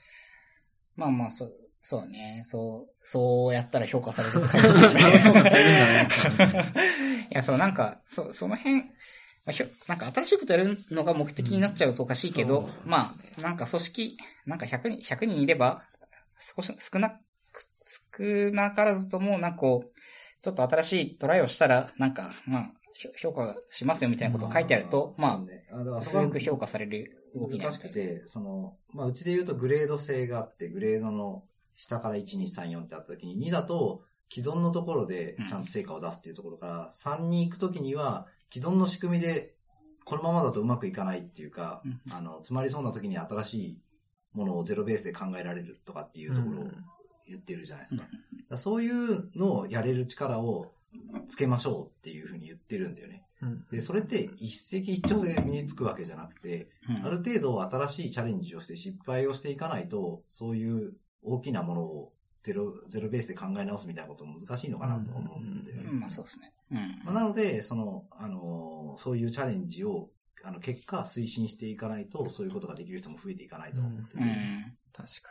[0.95, 2.43] まあまあ、そう、そうね。
[2.45, 4.59] そう、そうやったら評価されるとか。
[4.62, 8.87] 評価されるんじゃないや、そう、なんか、そ、その辺、ま
[9.49, 14.16] あひょなんか新しいことやるのが目的になっちゃうとおかしいけど、うんそうまあ、なんか組織、
[14.47, 15.83] なんか100人、100人いれば、
[16.57, 17.18] 少し、少なく、
[18.16, 20.01] 少なからずとも、なんかこう、
[20.43, 22.72] ちょっと新しいトライをしたら、なんか、まあ、
[23.16, 28.12] 評価しますよみたいなことを書いてあると、まあだかあ、らそこは薄く評価される動きにな難るみたいな。
[28.12, 31.43] しくて、その、まあ、うちで言うとグレード制があって、グレードの
[31.77, 39.55] 下から1、2、3、4ってあった時に、2だと既存のところでちゃんと成果を出すっていうところから、3に行く時には、既存の仕組みで、
[40.05, 43.79] このままだとうまくいかないっていうか、うんあの、詰まりそうな時に新しい
[44.33, 46.70] ものをゼロベースで考えられるとかっていうところを
[47.27, 48.03] 言ってるじゃないですか。
[48.03, 48.16] だか
[48.51, 50.73] らそういうのをやれる力を
[51.29, 53.25] つけましょうっていうふうに言ってるんだよね。
[53.43, 53.66] うん。
[53.70, 62.12] で、それって一石一鳥で身につくわけじゃなくて、うんある程度新しいチャレンジをして失敗をしていかないと、そういう大きなものを
[62.43, 65.91] ゼロ、ゼロベースで考え直すみたいなことも難しいのかなと思うんだよね。
[65.91, 66.53] うんまあそうですね。
[66.73, 67.03] うん。
[67.05, 70.11] まあ、なので、その、あのーそういうチャレンジを、
[70.45, 74.23] あの、結果推進していかないと、そういうことができる人も増えていかないと思ってる。
[74.23, 74.77] うん。
[74.93, 75.31] 確か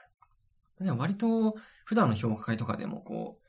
[0.80, 0.86] に。
[0.86, 3.40] でも割と、普段の評価会とかでもこ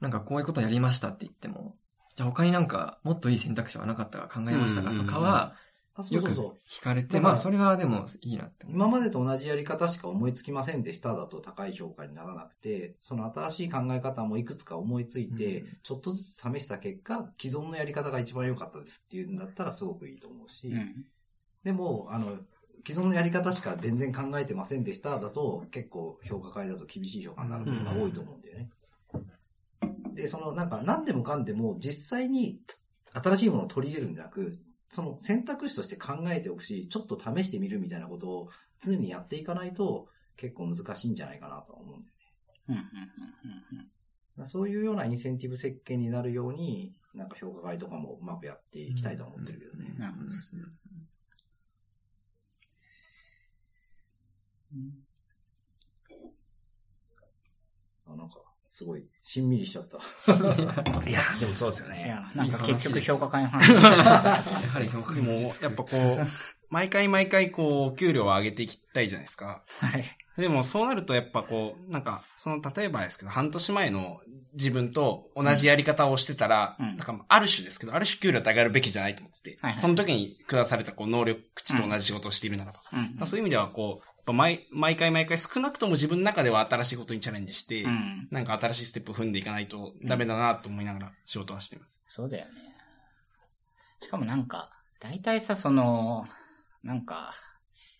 [0.00, 1.76] う、なんかこういうことやりましたって言っても、
[2.16, 5.54] じゃあ他になんかもっといい選択肢はなかったか考えましたかとかは、
[5.94, 6.54] あ、そうそうそう。
[6.68, 21.04] 聞かれて、まあそれはでもいいなって今までと同じやり方しか思いつきませんでしただと高い評価にならなくて、その新しい考え方もいくつか思いついて、うんちょっとずつ試した結果、既存のやり方が一番良かったですっていうんだったらすごくいいと思うし、うん。
[21.64, 22.38] でも、あの、
[22.86, 28.70] 既存のやり方しか全然考えてませんでしただと、結構評価会だと厳しい評価になることが多いと思うんだよね。
[30.14, 32.58] で、その、なんか何でもかんでも実際に
[33.12, 34.58] 新しいものを取り入れるんじゃなく、
[34.92, 38.50] その選択肢として考えておくし、ちょっと試してみるみたいなことを
[38.84, 42.82] 常にやっていかないと結構難しいんじゃないかなとは思うんだよ
[44.36, 44.46] ね。
[44.46, 49.96] そういうようなインセンティブ設計になるように、なんか評価会とかもうまくやっていきたいとは思ってるけどね。
[58.06, 59.98] あなんか、すごい、しんみりしちゃった。
[61.06, 62.08] いや、でもそうですよいね。
[62.08, 66.26] や、なんか結局評価会の話やはり評価でも、やっぱこう、
[66.70, 69.62] 毎回毎回こう、給料を上げていきたいじゃないですか。
[69.78, 70.16] はい。
[70.38, 74.22] でもそうなるとやっぱこう、なんか、その例えばですけど、半年前の
[74.54, 82.80] 自分と同じやり方をしてたら、うんなんかある種ですけど、ある種給料って上がるべきじゃないと思ってて、はいはいその時に下されたこう能力値と同じ仕事をしているならば。
[82.94, 88.28] うんまあ、そういう意味ではこう、毎毎回毎回少なくとも自分の中では新しいことにチャレンジして、うん。
[88.30, 92.00] なんか新しいステップを踏んでいかないとダメだなと思いながら仕事はしています。
[92.06, 92.52] そうだよね。
[94.02, 94.70] しかもなんか、
[95.00, 96.26] 大体さ、その、
[96.82, 97.32] なんか、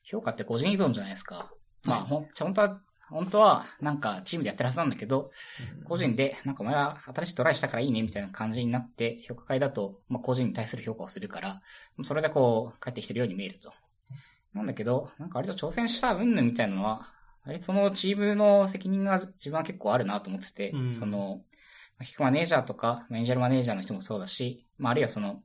[0.04, 1.52] 評価って個人依存じゃないですか。
[1.84, 5.30] まあ、ほん、本当は、本当は、なんか、チームでやってるはずなんだけど、
[5.84, 11.62] 個人で、なんかお前は新しいトライしたからいいね、みたいな感じになって、評価会だと、まあ、個人に対する評価をするから、
[12.02, 13.72] それでこう、返ってきてるように見えると。
[14.54, 17.08] なんだけど、なんか割と挑戦した云々みたいなのは、
[17.44, 20.94] 割とそのチームの責任が自分は結構あるなと思ってて、うん。
[20.94, 21.42] その、
[21.98, 25.42] 結局マネージャーとか、エンジェルマネージャーの人もそうだし、まあ、あるいはその、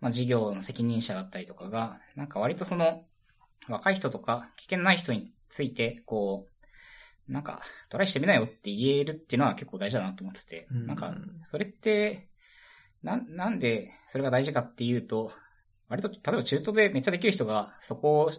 [0.00, 3.04] まあ、事業の責任者だったりとかが、なんか割とその、
[3.68, 6.48] 若い人とか、危険ない人について、こ
[7.28, 10.84] う、なんか、トライしてみなよって言えるっていうのは結構大事だなと思ってて、うん。
[10.84, 12.28] なんか、それって、
[13.02, 15.32] なん、なんでそれが大事かっていうと、
[15.88, 18.30] 割と、例えば中途でめっちゃできる人が、そこを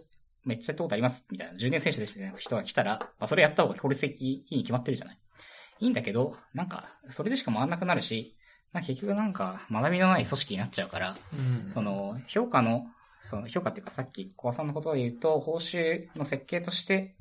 [0.43, 5.19] めっちゃやったことあります、みたいな、10年選手ですみたいな人が来たら、まあ、それやった方が効率的いいに決まってるじゃない。
[5.79, 8.37] いいんだけど、なんか、それでしか回んなくなるし、
[8.71, 12.87] な結局なんか、学びのない組織になっちゃうから、うんそ、の、評価の、
[13.19, 17.15] その評価っていうかさっき小川さんの言葉で言うと、報酬の設計として、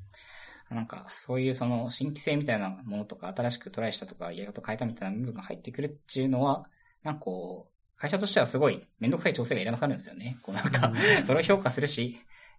[0.69, 6.67] なんか、そういうその新規性みたいなものとか、新しくトライしたとか、やり方変えたみたいな部分が入ってくるっていうのは、
[7.03, 10.37] なんかこう、会社としてはすごいめんどくさい調整がいらなくなるんですよね。
[10.41, 10.91] こうなんか、
[11.25, 12.17] それを評価するし、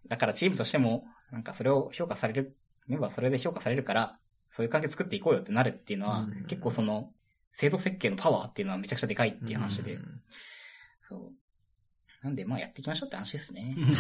[0.09, 2.57] だからチームとしても、なんかそれを評価される、
[2.87, 4.19] メンバーはそれで評価されるから、
[4.51, 7.11] そういう関係作っていこうよってなるっていうのは、うん結構その、
[7.53, 10.23] 制度設計のパワーっていうのはめちゃくちゃでかいっていう話で、うん
[11.09, 11.33] そう。
[12.23, 13.77] なんで、まあやっていきましょうって話ですね。
[13.79, 13.91] 結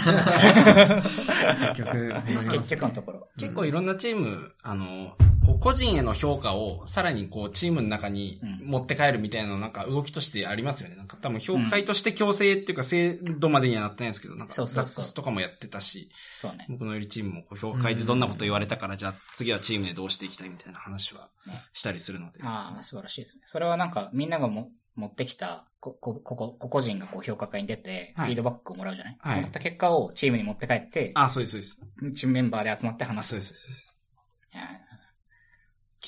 [1.76, 2.14] 局、
[2.58, 3.28] 結局のところ。
[3.38, 5.16] 結構いろんなチーム、あの、
[5.56, 10.96] こう個人への評価をさらにこうチームの中にうん持って帰るみたいなのなんか動きとしてありますよね。
[10.96, 16.66] なんか多分評価として強制っていうか制度までにはなってないんですけど、なんかザックスとかもやってたし、そうね。
[16.68, 22.40] 僕のよりチームもこう評価会でどんなこと言われたから、じゃあ次はチームでどうしていきたいみたいな話はねしたりするので。
[22.42, 23.42] ああ、素晴らしいですね。
[23.46, 31.60] それはなんか、みんながも持ってきた、こ、こ、ここ、個々人がこう評価会に出て、フはいィードバックをもらうじゃない、はいもらった結果をチームに持って帰って、あ、そうです、そう
[32.02, 32.14] です。
[32.18, 33.28] チームメンバーで集まってあ、話す。
[33.30, 33.96] そうです、そうです。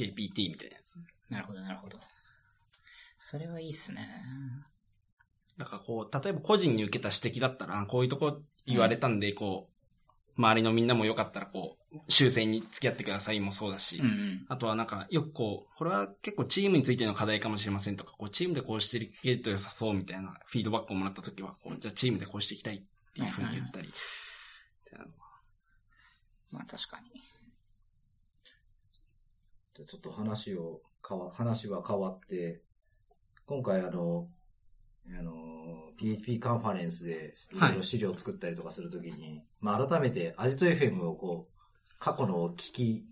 [0.04, 0.96] KPT みたいなやつ。
[1.28, 1.98] なるほど、なるほど。
[3.18, 4.08] それはいいっすね。
[5.56, 14.46] だからこう、例えば個人に受けた指摘だったら、あこういうとこ言われたんで、こう、周りのみんなもよかったらこう、修正に付き合ってくださいもそうだし、うんうん。
[14.48, 22.82] あとはなんか、よくこう、これは結構チームについての課題かもしれませんとか、こう、チームでこうしていけると良さそうみたいなフィードバックをもらったときは、こう、じゃあチームでこうしていきたいっ
[23.14, 23.92] ていうふうに言ったり。
[26.50, 27.10] まあ確かに。
[29.78, 32.60] でちょっと話を、かわ、話は変わって、
[33.46, 34.28] 今回あの、
[35.16, 43.06] あの、PHP カンファレンスでいろいろ資料を作ったりとかするときに、まあ改めてアジト FM をこう、過去のを聞き、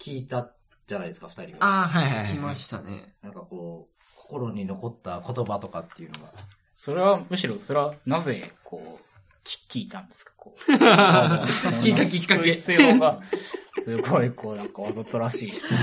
[0.00, 0.52] 聞いた
[0.88, 1.64] じゃないですか、二人は。
[1.64, 2.26] ああ、はいはいはい。
[2.26, 3.14] 聞きましたね。
[3.22, 6.32] なんかこう、心に残った言葉とかっていうのが。
[6.74, 9.04] それは、むしろ、それは、なぜ、こう、
[9.44, 10.60] 聞聞いたんですかこう。
[10.70, 13.20] 聞いたきっかけ必要が、
[13.84, 15.80] すごい、こう、なんかわざとらしい質問。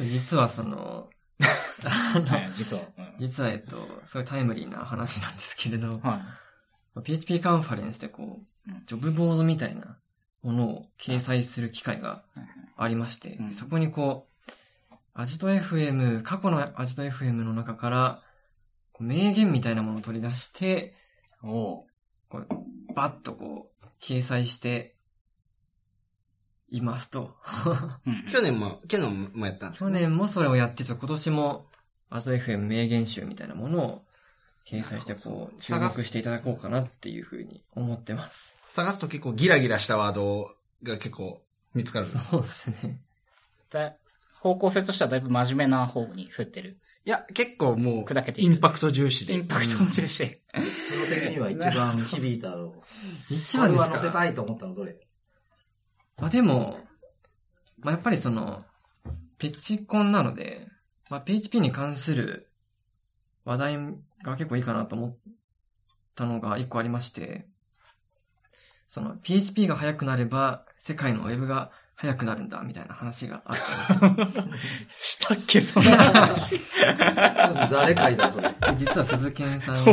[0.00, 1.08] 実はそ の、
[1.40, 2.82] はい、実は。
[2.98, 6.20] うん実はえっと、すごいタイムリーな話なんですけれど、は
[6.96, 7.02] い。
[7.02, 9.98] PHP カンファレンスでこううん、ジョブボードみたいな
[10.42, 12.24] ものを掲載する機会が
[12.76, 14.28] ありまして、うんそこにこ
[14.90, 18.22] う、アジト FM、過去のアジト FM の中から、
[18.98, 20.94] 名言みたいなものを取り出して、
[21.42, 21.84] おう
[22.28, 22.46] こう
[22.94, 24.96] バッとこう、掲載して
[26.70, 27.36] いますと。
[28.06, 31.66] うん 去年も、去年もやったんです去年もそれをやって、ちょっと今年も
[32.08, 34.04] アジト FM 名言集みたいなものを
[34.64, 38.56] 掲載して、こう、注目していただこうかなっていうふうに思ってます。
[38.68, 41.42] 探すと結構ギラギラしたワードが結構
[41.74, 42.06] 見つかる。
[42.06, 43.00] そうですね。
[43.70, 43.94] だ
[44.46, 46.78] 方向性としてはだいぶ真面目な方に振ってる。
[47.04, 49.34] いや、結構もう、砕けてインパクト重視で。
[49.34, 50.24] インパクトの重視。
[50.24, 52.74] プロ的には一番響いたの。
[53.30, 53.90] 一番ですか？
[53.90, 54.96] は載せたいと思ったのどれ？
[56.18, 56.78] まあでも、
[57.80, 58.64] まあやっぱりその、
[59.38, 60.68] ペチコンなので、
[61.10, 62.50] まあ PHP に関する
[63.44, 63.76] 話題
[64.22, 65.16] が結構いいかなと思っ
[66.14, 67.46] たのが一個ありまして、
[68.88, 73.56] その PHP が速くなれば世界の Web が速くなるんだ、みたいな話があっ
[73.98, 74.44] たんですよ。
[75.00, 76.60] したっけ、そんな話。
[77.70, 78.54] 誰かいだ、それ。
[78.76, 79.92] 実は鈴健さんが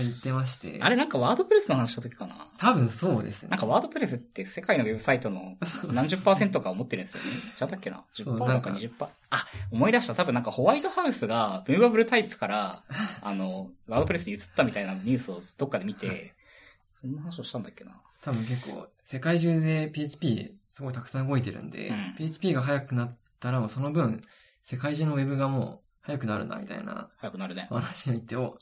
[0.00, 0.78] 言ってまして。
[0.80, 3.60] あれなんかワードプレスの話した時かな多分そうですねなん。
[3.60, 5.56] かワードプレスって世界のウェブサイトの
[5.88, 7.30] 何十パーセントかを持ってるんですよね。
[7.56, 9.08] じゃだっけな ?10% そうなのかなんか20%。
[9.30, 10.14] あ、思い出した。
[10.14, 12.82] 多分なんかホワイトハウスがムーバブルタイプから、
[13.22, 16.34] あの、ワードプレスに移ったみたいなニュースをどっかで見て、
[17.00, 17.92] そんな話をしたんだっけな。
[18.22, 24.20] 多分結構、世界中で PHP すごいたくさん動いてるんで、うん PHP が速くなったらもうその分、
[24.62, 27.66] 世界中のウェブがもう速くなるんだみたいな早くなるね。
[27.70, 28.58] 話を言って、お、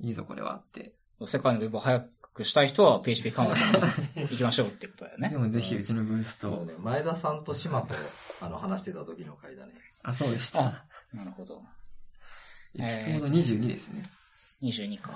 [0.00, 0.92] いいぞこれはって。
[1.26, 2.00] 世界のウェブを早
[2.32, 5.38] くしたい人は PHP カンファに行きましょうってことだよねで。
[5.38, 7.94] もぜひうちのブースト、そうね、前田さんと島と、
[8.40, 9.72] あの、話してた時の回だね。
[10.02, 10.60] あ、そうでした。
[10.60, 11.62] あ、なるほど。
[12.74, 14.02] エピソード22ですね。
[14.62, 15.12] 22か。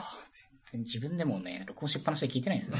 [0.72, 2.78] 自分でもね、録音しっぱなしで聞いてないんですよ。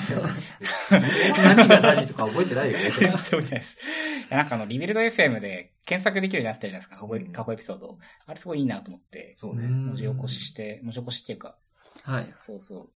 [0.91, 2.91] 何が何とか覚えてないよね。
[2.91, 3.78] 全然覚えてないです。
[3.78, 7.99] いや、なんかあの、リビルド FM で検索できるようになってるじゃないですか、過去過去エピソード。
[8.26, 9.68] あれすごいいいなと思って、そうね。
[9.68, 11.57] 文字起こしして、文字起こしっていうか、
[12.03, 12.34] はい。
[12.41, 12.91] そうそう。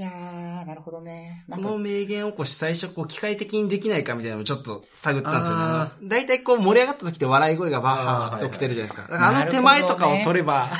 [0.00, 1.44] いやー、なるほどね。
[1.46, 9.26] なこの名言起こし最初こう機械的にできないかみたいなのをちょっと探ったんですよね大体こう盛り上がった時って笑い声がバッハーって起きてるじゃないですか。
[9.28, 10.70] あの手前とかを取れば、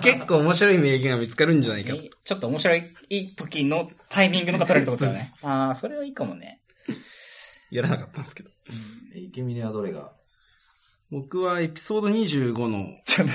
[0.00, 1.96] 結構面白い名言が見つかるんじゃないかと。
[1.96, 6.62] えちょっと面白い時のタイミングのが取れるってことだねあー、それはいいかもね。
[7.70, 8.50] やらなかったんですけど。
[9.14, 10.12] えイケミネはどれが
[11.14, 13.34] 僕はエピソード25の、ちょっと、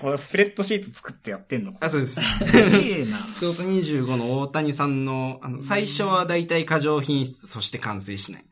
[0.00, 2.22] このスプレッドシート作ってやってんのあ、そうです。
[2.22, 3.18] すげえな。
[3.18, 8.44] エピソード25の大谷さんの、あの、最初は大体過剰品質、そして完成しない。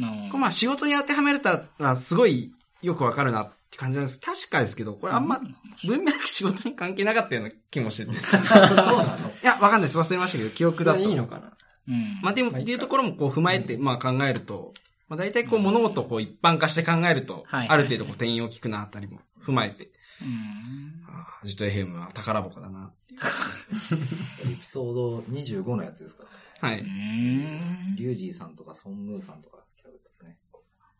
[0.00, 2.50] うんこれまあ仕事に当てはめれたら、すごい
[2.82, 4.20] よくわかるなって感じなんです。
[4.20, 5.40] 確かですけど、これあんま、
[5.86, 8.10] 文脈仕事に関係なかったような気もしてて。
[8.10, 9.98] い そうなのや、わかんないです。
[9.98, 11.00] 忘れましたけど、記憶だと。
[11.00, 11.52] いいのかな
[11.86, 12.18] うん。
[12.22, 14.74] まあでも、っていうところもこう踏まえて、まあ考えると、
[15.10, 19.90] まあ大体こう物事をこう一般化して考えると、はいある程度こう転用聞くなあたりも踏まえて、
[20.22, 21.02] うん。
[21.08, 22.94] ああ、ジトエヘムは宝箱だな。
[24.46, 26.24] エピソード25のやつですか
[26.60, 26.82] はうい。
[26.82, 27.96] ん。
[27.96, 30.38] リュウジーさんとかソンムーさんとか来たことですね。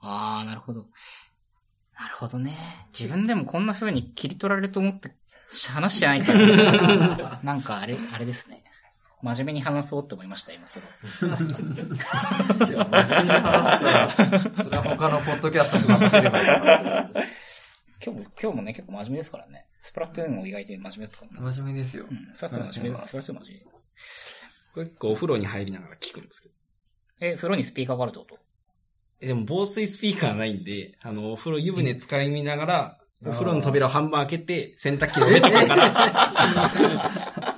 [0.01, 0.89] あー、なるほど。
[1.97, 2.57] なるほどね。
[2.89, 5.15] 自分でもこんな風に切り取られると思って
[5.69, 8.65] 話してないから、 なんかあれ、あれですね。
[9.23, 10.87] 真面目に話そうって思いました、今すご
[11.27, 11.31] い。
[12.71, 14.11] いや、真面目に話したら、
[14.65, 16.47] それは他のポッドキャストに任せればいい。
[16.47, 19.67] 今日も、今日もね、結構真面目ですからね。
[19.83, 21.53] スプラトゥーンも意外と真面目だったからね。
[21.53, 22.07] 真面目ですよ。
[22.11, 23.07] うん、スプラトゥーン真面目。
[23.07, 23.65] スプラトゥーン真面目。
[24.73, 26.55] これ結構お風呂に入りながら聞くんですけど。
[27.21, 28.39] え、風呂にスピーカーがあるってこと？
[29.21, 32.97] えでも防水スピーカーないんで、あの、お風呂湯船使い見ながら、
[33.27, 37.50] お風呂の扉を半分開けて、洗濯機の上とかから、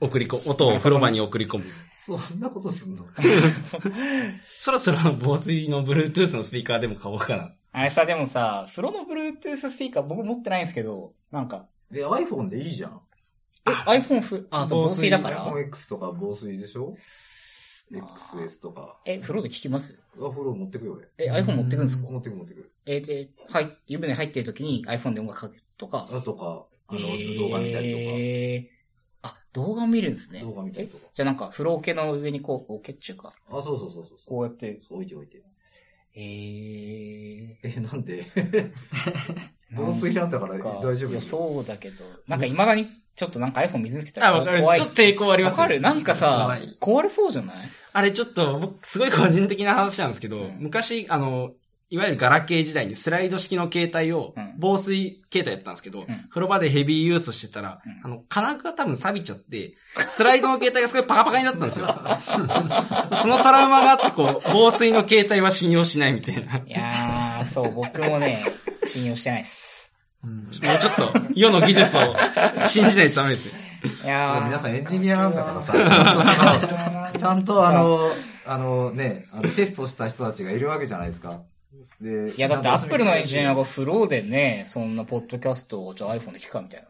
[0.00, 1.64] 送りこ、音を風呂場に送り込む。
[2.04, 3.04] そんなことすんの？
[4.58, 7.52] そろそろ防水の Bluetooth のスピーカーでも買おうかな。
[7.72, 13.00] あれさ、でもさ、風呂の Bluetooth スピーカー僕持ってないんですけど、なんか、え、iPhone でいいじゃん。
[13.68, 16.94] え、iPhone ふ、あ、そう、防水だから？iPhone X とか防水でしょ
[17.92, 18.98] ?XS とか。
[19.04, 20.02] え、風呂で聞きます？
[20.16, 21.08] あ、風呂持ってくよ、俺。
[21.18, 22.08] え、iPhone 持ってくんですか？
[22.10, 22.70] 持ってく持ってく。
[22.86, 26.08] え、で、はい、湯船入ってる時に iPhone で音楽かけるとか。
[26.10, 28.75] あとか、あの、えー動画見たりえーあ、
[29.56, 30.40] 動画見るんですね。
[30.40, 33.32] 動画見たりとかえじゃあなんか、風呂桶の上にこう、桶っていうか。
[33.48, 34.18] あ、そうそうそうそう。
[34.26, 35.42] こうやって、置いて置いて。
[36.14, 38.26] えー、え、なんで？
[39.74, 44.60] 防水なんだからか大丈夫そうだけど、なんか未だにちょっとなんか iPhone 水につけたあ、らわかる。
[44.60, 44.78] 怖い。
[44.78, 45.80] ちょっと抵抗ありますわかる？
[45.80, 47.68] なんかさ怖い、壊れそうじゃない？
[47.92, 51.52] あれちょっと、僕、すごい個人的な話なんですけど、うん昔、あの、
[51.88, 59.74] いわゆるガラケー時代にスライド式の携帯をうん、防水携帯やったんですけど、ん風呂場でヘビーユースしてたら、うんあの、金具が多分錆びちゃって、
[60.06, 61.86] スライドの携帯がすごいパカパカになったんですよ。
[63.14, 66.58] そのトラウマがあって、こう、防水の携帯は信用しないみたいな。
[66.58, 68.44] もいやー、そう、僕もね、
[68.84, 69.94] 信用してないです。
[70.24, 70.48] うん。
[70.48, 72.16] うちょっと、世の技術を
[72.66, 73.60] 信じないとダメですよ。
[74.04, 78.10] いやー皆さんエンジニアなんだからさ、ちゃんとその、ちゃんとあの、
[78.46, 81.42] あのね、あのテストした人たちがいるわけじゃないですか。
[82.00, 86.88] で、いや、だってアップルのエンジニアが、がフローでね、そんなポッドキャストをじゃあ iPhone で聞くかみたいな。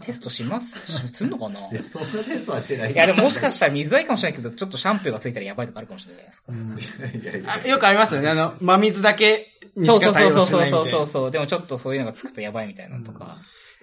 [0.00, 0.78] テストします？
[0.86, 1.60] しすんのかな？
[1.70, 2.92] いや、そんなテストはしてない。
[2.92, 7.30] いや、でももしかしたら水合いかもしれないけど、ちょっとシャンプーがついたらやばいとかあるかもしれないじゃないですか。
[7.30, 8.30] いやいやあよくありますよね。
[8.30, 11.30] あの、真水だけにそうそうしか対そうそうそう応してないみたいなそうそう。
[11.30, 13.36] でもちょっとそういうのがつくとやばいみたいなのとか。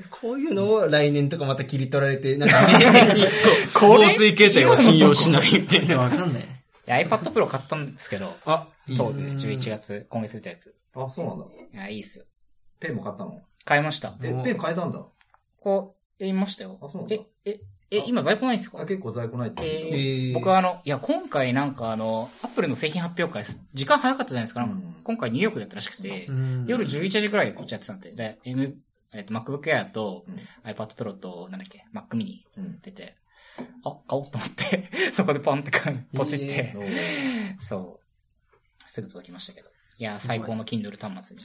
[0.10, 3.28] こういうのを来年とかまた切り取られて、なんか、明変に、こ
[3.88, 4.08] う、これ？
[4.08, 5.98] 防水携帯を信用しないみたいな。
[5.98, 6.59] わかんない。
[6.90, 9.34] いや、iPad Pro 買ったんですけど、あ、いいそうですね。
[9.34, 9.48] です。
[9.48, 10.76] 11月、今月出たやつ。
[10.96, 11.46] あ、そうなんだ。
[11.46, 12.26] いや、いいっすよ。
[12.80, 13.42] ペンも買ったの？
[13.66, 14.16] 買いました。
[14.24, 15.06] え、おペン変えたんだ？
[15.60, 17.08] こう、言いましたよあそうなん。
[17.10, 17.60] だえ、え、
[17.92, 18.82] え、今在庫ないんですか？
[18.82, 24.62] あ結構在庫ないって言うえー僕はあの、いや、今回なんかあの、アップルの製品発表会です、時間早かったじゃないですか。
[24.62, 28.76] なんかうん今回ニューヨークでやったらしくて、うん夜11時くらいこっちやってたんで、で、M、
[29.14, 30.36] えっ、と、MacBook Air とうん
[30.70, 33.16] iPad Pro と、なんだっけ、Mac mini うん出て、
[33.84, 35.72] あ、買おうと思って、 そこでポンって
[36.16, 36.76] ポチって、
[37.60, 38.88] そう。
[38.88, 39.70] すぐ届きましたけど。
[39.98, 41.44] いや、最高の Kindle 端末に。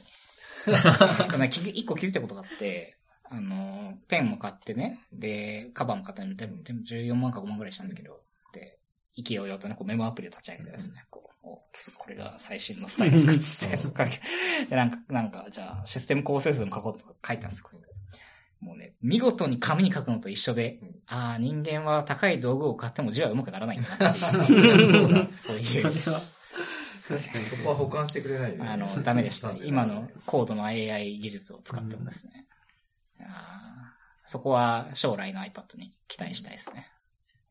[1.74, 8.78] 一個気づいたことがあって、あの、ペンも買ってね、で、カバーも買ったので、全部全部14万か5万ぐらいしたんですけど、で、
[9.16, 11.60] 勢いよとね、こうメモアプリを立ち上げてですね、こう、お
[11.98, 13.76] これが最新のスタイル作っつって、
[14.66, 17.70] で、なんか、なんか、じゃあ、システム構成図も書こうとか書いたんですよ。
[18.64, 25.28] もうね、見事に紙に書くのと一緒で、ああ、人間は高い道具を買っても字は上手くならないんだなっていう。
[25.36, 25.82] そういう。
[25.82, 27.44] 確かに。
[27.44, 28.68] そこは保管してくれないよね。
[28.68, 29.52] あの、ダメでした。
[29.52, 32.46] 今の高度の AI 技術を使ってもですね。
[33.20, 33.64] あー
[34.26, 36.88] そこは将来の iPad に期待したいですね。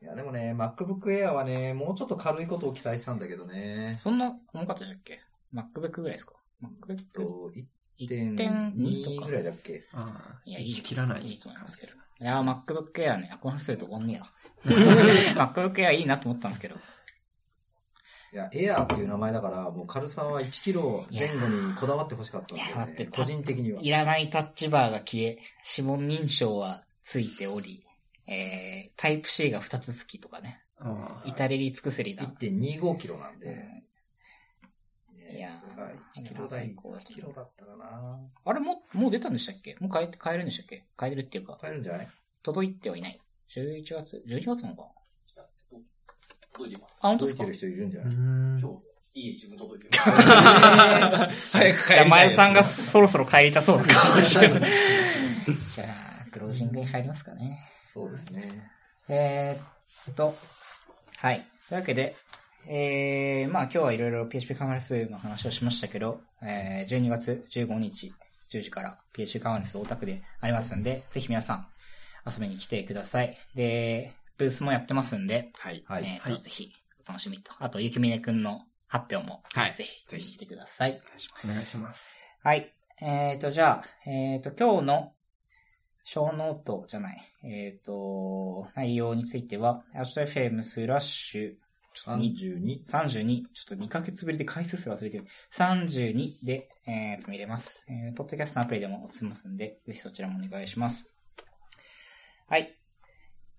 [0.01, 3.95] いや、でもね、MacBook Air はね、もうちょっと軽いことを期待したんだけどね。
[3.99, 5.21] そんな重かったでしたっけ
[5.53, 6.33] ?MacBook ぐらいですか
[6.63, 7.51] ?MacBook と、
[7.99, 9.27] 1.2 1.2とか。
[9.27, 9.83] ぐらいだっけ？
[9.93, 10.71] ああ、いや、いい。
[10.71, 11.27] 1切らない。
[11.27, 11.93] いいと思いますけど。
[11.93, 14.31] いや、MacBook Air ね、この話すると終わんねえな。
[15.53, 16.75] MacBook Air いいなと思ったんですけど。
[16.75, 23.11] いや、Air っていう名前だから、もう軽さは1キロ前後にこだわってほしかったんだよいや待ってね。
[23.13, 23.81] 個人的には。
[23.81, 25.37] いらないタッチバーが消え、
[25.77, 27.85] 指紋認証はついており、
[28.25, 30.61] えー、タイプ C が2つ付きとかね。
[30.79, 32.23] ああ至れり尽くせりな。
[32.23, 33.47] 1.25キロなんで。
[33.47, 33.83] うん
[35.35, 39.75] いやが1キロ最台、1高だと思うキロだったらなあれも、もう出たんでしたっけ？
[39.79, 40.85] もう買え、買えるんでしたっけ？
[40.95, 42.07] 買えるっていうか、買えるんじゃない？
[42.43, 43.19] 届いてはいない。
[43.55, 44.83] 11月 ?12 月なのか
[46.53, 46.99] 届いてます。
[47.01, 47.43] あ、本当ですか？
[47.43, 48.15] 届いてる人いるんじゃうない？
[48.15, 48.59] ん。
[48.59, 48.69] 今
[49.13, 51.57] 日、いい自分届いてます。
[51.57, 54.21] 早く帰りじゃあ、前田さんがそろそろ帰りたそうだから。
[54.23, 55.85] じゃ
[56.25, 57.59] あ、クロージングに入りますかね。
[57.93, 58.71] そうですね。
[59.09, 60.35] えーっと、
[61.17, 61.45] はい。
[61.69, 62.15] というわけで、
[62.67, 68.13] えー、まあ今日はいろいろ PHP カンファレンスの話をしましたけど、えー、12月15日
[68.51, 71.67] 10時から PHP カンファレンス大田区でありますんで、ぜひ皆さん
[72.25, 73.37] 遊びに来てください。
[73.55, 75.83] で、ブースもやってますんで、はい。
[75.87, 76.03] はい。
[76.05, 76.71] えーはいぜひ
[77.05, 77.51] お楽しみと。
[77.59, 80.91] あと、ゆきみねくんの発表も、はいぜひ、ぜひ来てください。
[80.91, 81.47] お願いします。
[81.47, 82.17] お願いします。
[82.43, 82.73] はい。
[83.01, 85.13] えっ、と、じゃあ、えっ、と、今日の
[86.05, 91.55] show note じゃない、えっ、と、内容については、 ajito FM スラッシュ、
[91.99, 92.83] 32。
[92.85, 95.25] 32、ちょっと2ヶ月ぶりで回数すら忘れてる。
[95.53, 97.85] 32で、えーと、見れます。
[97.89, 101.13] えー、ポッドキャストのアプリでも映せますんで、ぜひそちらもお願いします。
[102.47, 102.77] はい。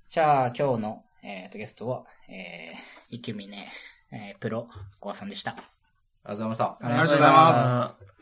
[0.09, 2.79] じゃあ、今日の、えーと、ゲストは、えー、
[3.11, 3.73] ゆきみね、
[4.13, 4.69] えー、プロ、
[5.01, 5.53] コアさんでした。
[5.53, 6.65] ありがとうございました。
[6.65, 7.33] ありがとうござい。
[7.33, 8.14] ます